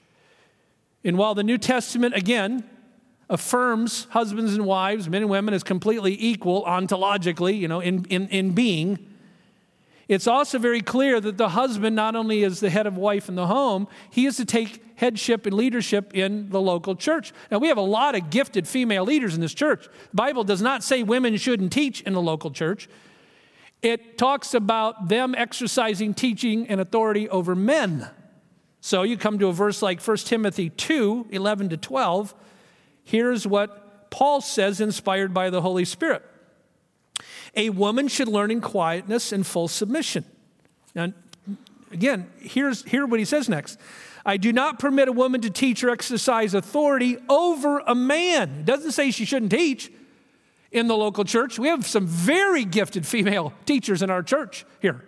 And 1.07 1.17
while 1.17 1.37
the 1.37 1.45
New 1.45 1.57
Testament, 1.57 2.17
again, 2.17 2.69
affirms 3.31 4.09
husbands 4.11 4.55
and 4.55 4.67
wives, 4.67 5.09
men 5.09 5.23
and 5.23 5.31
women, 5.31 5.55
as 5.55 5.63
completely 5.63 6.17
equal 6.19 6.65
ontologically, 6.65 7.57
you 7.57 7.69
know, 7.69 7.79
in, 7.79 8.05
in, 8.07 8.27
in 8.29 8.51
being, 8.51 8.99
it's 10.09 10.27
also 10.27 10.59
very 10.59 10.81
clear 10.81 11.21
that 11.21 11.37
the 11.37 11.51
husband 11.51 11.95
not 11.95 12.17
only 12.17 12.43
is 12.43 12.59
the 12.59 12.71
head 12.71 12.89
of 12.89 12.97
wife 12.97 13.29
in 13.29 13.37
the 13.37 13.47
home, 13.47 13.87
he 14.11 14.27
is 14.27 14.37
to 14.37 14.45
take 14.45 14.83
headship 14.97 15.47
and 15.47 15.55
leadership 15.55 16.13
in 16.13 16.51
the 16.51 16.61
local 16.61 16.97
church. 16.97 17.33
Now, 17.53 17.59
we 17.59 17.69
have 17.69 17.79
a 17.79 17.83
lot 17.83 18.17
of 18.17 18.31
gifted 18.31 18.67
female 18.67 19.05
leaders 19.05 19.37
in 19.37 19.41
this 19.41 19.55
church. 19.55 19.85
The 19.85 20.17
Bible 20.17 20.43
does 20.43 20.61
not 20.61 20.83
say 20.83 21.05
women 21.05 21.37
shouldn't 21.37 21.73
teach 21.73 22.01
in 22.03 22.15
the 22.15 22.23
local 22.23 22.51
church. 22.51 22.89
It 23.81 24.19
talks 24.19 24.55
about 24.55 25.09
them 25.09 25.37
exercising 25.37 26.15
teaching 26.15 26.67
and 26.67 26.81
authority 26.81 27.29
over 27.29 27.55
men. 27.55 28.11
So 28.87 29.03
you 29.03 29.17
come 29.17 29.41
to 29.41 29.49
a 29.49 29.53
verse 29.53 29.83
like 29.83 30.01
1 30.01 30.17
Timothy 30.19 30.71
2 30.71 31.27
11 31.33 31.71
to 31.71 31.77
12 31.77 32.33
Here's 33.03 33.45
what 33.45 34.11
Paul 34.11 34.41
says, 34.41 34.81
inspired 34.81 35.35
by 35.35 35.51
the 35.51 35.61
Holy 35.61 35.85
Spirit 35.85 36.23
A 37.57 37.71
woman 37.71 38.07
should 38.07 38.29
learn 38.29 38.53
in 38.53 38.61
quietness 38.61 39.33
and 39.33 39.45
full 39.45 39.67
submission. 39.67 40.25
Now, 40.95 41.13
again, 41.91 42.31
here's 42.39 42.85
here 42.85 43.07
what 43.07 43.19
he 43.19 43.25
says 43.25 43.49
next. 43.49 43.81
I 44.25 44.37
do 44.37 44.53
not 44.53 44.79
permit 44.79 45.09
a 45.09 45.13
woman 45.13 45.41
to 45.41 45.51
teach 45.51 45.83
or 45.83 45.91
exercise 45.91 46.55
authority 46.55 47.19
over 47.29 47.81
a 47.81 47.95
man. 47.97 48.61
It 48.61 48.67
doesn't 48.67 48.93
say 48.93 49.11
she 49.11 49.25
shouldn't 49.25 49.51
teach. 49.51 49.91
in 50.71 50.87
the 50.87 50.97
local 50.97 51.25
church. 51.25 51.59
We 51.59 51.67
have 51.67 51.85
some 51.85 52.07
very 52.07 52.65
gifted 52.65 53.05
female 53.05 53.53
teachers 53.67 54.01
in 54.01 54.11
our 54.11 54.23
church 54.23 54.65
here. 54.81 55.05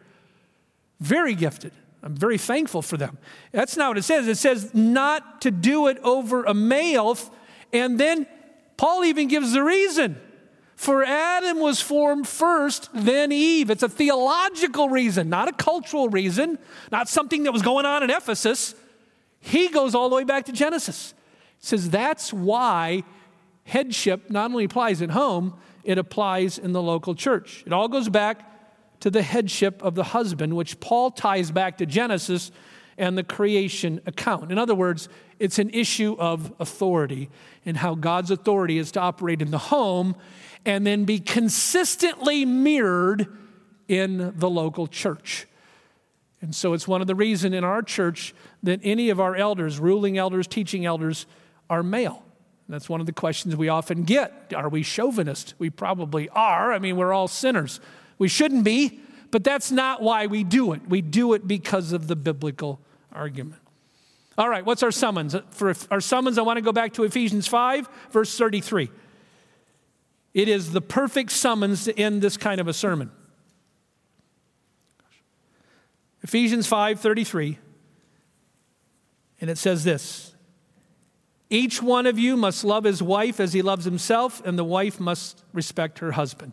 Very 0.98 1.36
gifted. 1.36 1.72
I'm 2.02 2.14
very 2.14 2.38
thankful 2.38 2.82
for 2.82 2.96
them. 2.96 3.18
That's 3.52 3.76
not 3.76 3.88
what 3.88 3.98
it 3.98 4.02
says. 4.02 4.28
It 4.28 4.36
says 4.36 4.72
not 4.74 5.42
to 5.42 5.50
do 5.50 5.88
it 5.88 5.98
over 6.02 6.44
a 6.44 6.54
male. 6.54 7.18
And 7.72 7.98
then 7.98 8.26
Paul 8.76 9.04
even 9.04 9.28
gives 9.28 9.52
the 9.52 9.62
reason. 9.62 10.20
For 10.76 11.02
Adam 11.02 11.58
was 11.58 11.80
formed 11.80 12.28
first, 12.28 12.88
then 12.94 13.32
Eve. 13.32 13.68
It's 13.68 13.82
a 13.82 13.88
theological 13.88 14.88
reason, 14.88 15.28
not 15.28 15.48
a 15.48 15.52
cultural 15.52 16.08
reason, 16.08 16.56
not 16.92 17.08
something 17.08 17.42
that 17.42 17.52
was 17.52 17.62
going 17.62 17.84
on 17.84 18.04
in 18.04 18.10
Ephesus. 18.10 18.76
He 19.40 19.68
goes 19.68 19.96
all 19.96 20.08
the 20.08 20.14
way 20.14 20.22
back 20.22 20.44
to 20.44 20.52
Genesis. 20.52 21.14
He 21.58 21.66
says 21.66 21.90
that's 21.90 22.32
why 22.32 23.02
headship 23.64 24.30
not 24.30 24.52
only 24.52 24.64
applies 24.64 25.02
at 25.02 25.10
home, 25.10 25.54
it 25.82 25.98
applies 25.98 26.58
in 26.58 26.72
the 26.72 26.82
local 26.82 27.16
church. 27.16 27.64
It 27.66 27.72
all 27.72 27.88
goes 27.88 28.08
back 28.08 28.48
to 29.00 29.10
the 29.10 29.22
headship 29.22 29.82
of 29.82 29.94
the 29.94 30.04
husband, 30.04 30.56
which 30.56 30.80
Paul 30.80 31.10
ties 31.10 31.50
back 31.50 31.78
to 31.78 31.86
Genesis 31.86 32.50
and 32.96 33.16
the 33.16 33.22
creation 33.22 34.00
account. 34.06 34.50
In 34.50 34.58
other 34.58 34.74
words, 34.74 35.08
it's 35.38 35.58
an 35.58 35.70
issue 35.70 36.16
of 36.18 36.52
authority 36.58 37.30
and 37.64 37.76
how 37.76 37.94
God's 37.94 38.30
authority 38.30 38.78
is 38.78 38.90
to 38.92 39.00
operate 39.00 39.40
in 39.40 39.50
the 39.50 39.58
home 39.58 40.16
and 40.64 40.86
then 40.86 41.04
be 41.04 41.20
consistently 41.20 42.44
mirrored 42.44 43.28
in 43.86 44.34
the 44.36 44.50
local 44.50 44.86
church. 44.86 45.46
And 46.40 46.54
so 46.54 46.72
it's 46.72 46.86
one 46.86 47.00
of 47.00 47.06
the 47.06 47.14
reasons 47.14 47.54
in 47.54 47.64
our 47.64 47.82
church 47.82 48.34
that 48.62 48.80
any 48.82 49.10
of 49.10 49.20
our 49.20 49.34
elders, 49.34 49.78
ruling 49.78 50.18
elders, 50.18 50.46
teaching 50.46 50.84
elders, 50.84 51.26
are 51.70 51.82
male. 51.82 52.22
And 52.66 52.74
that's 52.74 52.88
one 52.88 53.00
of 53.00 53.06
the 53.06 53.12
questions 53.12 53.56
we 53.56 53.68
often 53.68 54.04
get. 54.04 54.52
Are 54.54 54.68
we 54.68 54.82
chauvinist? 54.82 55.54
We 55.58 55.70
probably 55.70 56.28
are. 56.30 56.72
I 56.72 56.78
mean, 56.78 56.96
we're 56.96 57.12
all 57.12 57.28
sinners. 57.28 57.80
We 58.18 58.28
shouldn't 58.28 58.64
be, 58.64 59.00
but 59.30 59.44
that's 59.44 59.70
not 59.70 60.02
why 60.02 60.26
we 60.26 60.44
do 60.44 60.72
it. 60.72 60.88
We 60.88 61.00
do 61.00 61.34
it 61.34 61.46
because 61.46 61.92
of 61.92 62.08
the 62.08 62.16
biblical 62.16 62.80
argument. 63.12 63.60
All 64.36 64.48
right, 64.48 64.64
what's 64.64 64.82
our 64.82 64.92
summons? 64.92 65.34
For 65.50 65.74
our 65.90 66.00
summons, 66.00 66.38
I 66.38 66.42
want 66.42 66.58
to 66.58 66.62
go 66.62 66.72
back 66.72 66.92
to 66.94 67.04
Ephesians 67.04 67.46
5, 67.46 67.88
verse 68.10 68.36
33. 68.38 68.90
It 70.34 70.48
is 70.48 70.70
the 70.70 70.80
perfect 70.80 71.32
summons 71.32 71.84
to 71.84 71.98
end 71.98 72.22
this 72.22 72.36
kind 72.36 72.60
of 72.60 72.68
a 72.68 72.72
sermon. 72.72 73.10
Ephesians 76.22 76.66
5 76.66 77.00
33. 77.00 77.58
And 79.40 79.50
it 79.50 79.58
says 79.58 79.84
this 79.84 80.34
Each 81.50 81.82
one 81.82 82.06
of 82.06 82.18
you 82.18 82.36
must 82.36 82.64
love 82.64 82.84
his 82.84 83.02
wife 83.02 83.40
as 83.40 83.52
he 83.52 83.62
loves 83.62 83.84
himself, 83.84 84.40
and 84.44 84.58
the 84.58 84.64
wife 84.64 85.00
must 85.00 85.42
respect 85.52 85.98
her 85.98 86.12
husband. 86.12 86.52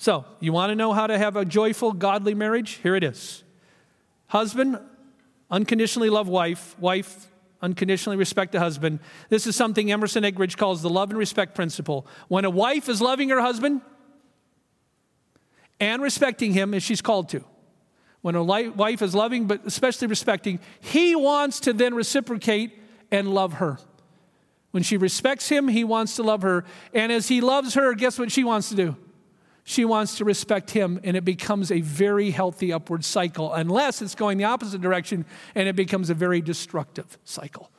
So, 0.00 0.24
you 0.40 0.54
want 0.54 0.70
to 0.70 0.76
know 0.76 0.94
how 0.94 1.06
to 1.06 1.18
have 1.18 1.36
a 1.36 1.44
joyful, 1.44 1.92
godly 1.92 2.32
marriage? 2.32 2.80
Here 2.82 2.96
it 2.96 3.04
is. 3.04 3.44
Husband, 4.28 4.78
unconditionally 5.50 6.08
love 6.08 6.26
wife. 6.26 6.74
Wife, 6.78 7.26
unconditionally 7.60 8.16
respect 8.16 8.52
the 8.52 8.60
husband. 8.60 9.00
This 9.28 9.46
is 9.46 9.56
something 9.56 9.92
Emerson 9.92 10.24
Eggerichs 10.24 10.56
calls 10.56 10.80
the 10.80 10.88
love 10.88 11.10
and 11.10 11.18
respect 11.18 11.54
principle. 11.54 12.06
When 12.28 12.46
a 12.46 12.50
wife 12.50 12.88
is 12.88 13.02
loving 13.02 13.28
her 13.28 13.42
husband 13.42 13.82
and 15.78 16.00
respecting 16.00 16.54
him 16.54 16.72
as 16.72 16.82
she's 16.82 17.02
called 17.02 17.28
to, 17.28 17.44
when 18.22 18.36
a 18.36 18.42
wife 18.42 19.02
is 19.02 19.14
loving 19.14 19.48
but 19.48 19.66
especially 19.66 20.06
respecting, 20.06 20.60
he 20.80 21.14
wants 21.14 21.60
to 21.60 21.74
then 21.74 21.92
reciprocate 21.92 22.72
and 23.10 23.34
love 23.34 23.52
her. 23.52 23.76
When 24.70 24.82
she 24.82 24.96
respects 24.96 25.50
him, 25.50 25.68
he 25.68 25.84
wants 25.84 26.16
to 26.16 26.22
love 26.22 26.40
her. 26.40 26.64
And 26.94 27.12
as 27.12 27.28
he 27.28 27.42
loves 27.42 27.74
her, 27.74 27.92
guess 27.92 28.18
what 28.18 28.32
she 28.32 28.44
wants 28.44 28.70
to 28.70 28.74
do? 28.74 28.96
She 29.70 29.84
wants 29.84 30.16
to 30.16 30.24
respect 30.24 30.72
him, 30.72 30.98
and 31.04 31.16
it 31.16 31.24
becomes 31.24 31.70
a 31.70 31.80
very 31.80 32.32
healthy 32.32 32.72
upward 32.72 33.04
cycle, 33.04 33.52
unless 33.52 34.02
it's 34.02 34.16
going 34.16 34.36
the 34.36 34.42
opposite 34.42 34.80
direction 34.80 35.24
and 35.54 35.68
it 35.68 35.76
becomes 35.76 36.10
a 36.10 36.14
very 36.14 36.40
destructive 36.40 37.16
cycle. 37.22 37.70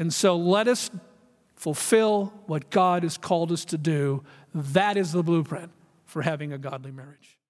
And 0.00 0.12
so 0.12 0.36
let 0.36 0.66
us 0.66 0.90
fulfill 1.54 2.32
what 2.46 2.70
God 2.70 3.04
has 3.04 3.16
called 3.16 3.52
us 3.52 3.64
to 3.66 3.78
do. 3.78 4.24
That 4.52 4.96
is 4.96 5.12
the 5.12 5.22
blueprint 5.22 5.70
for 6.06 6.22
having 6.22 6.52
a 6.52 6.58
godly 6.58 6.90
marriage. 6.90 7.37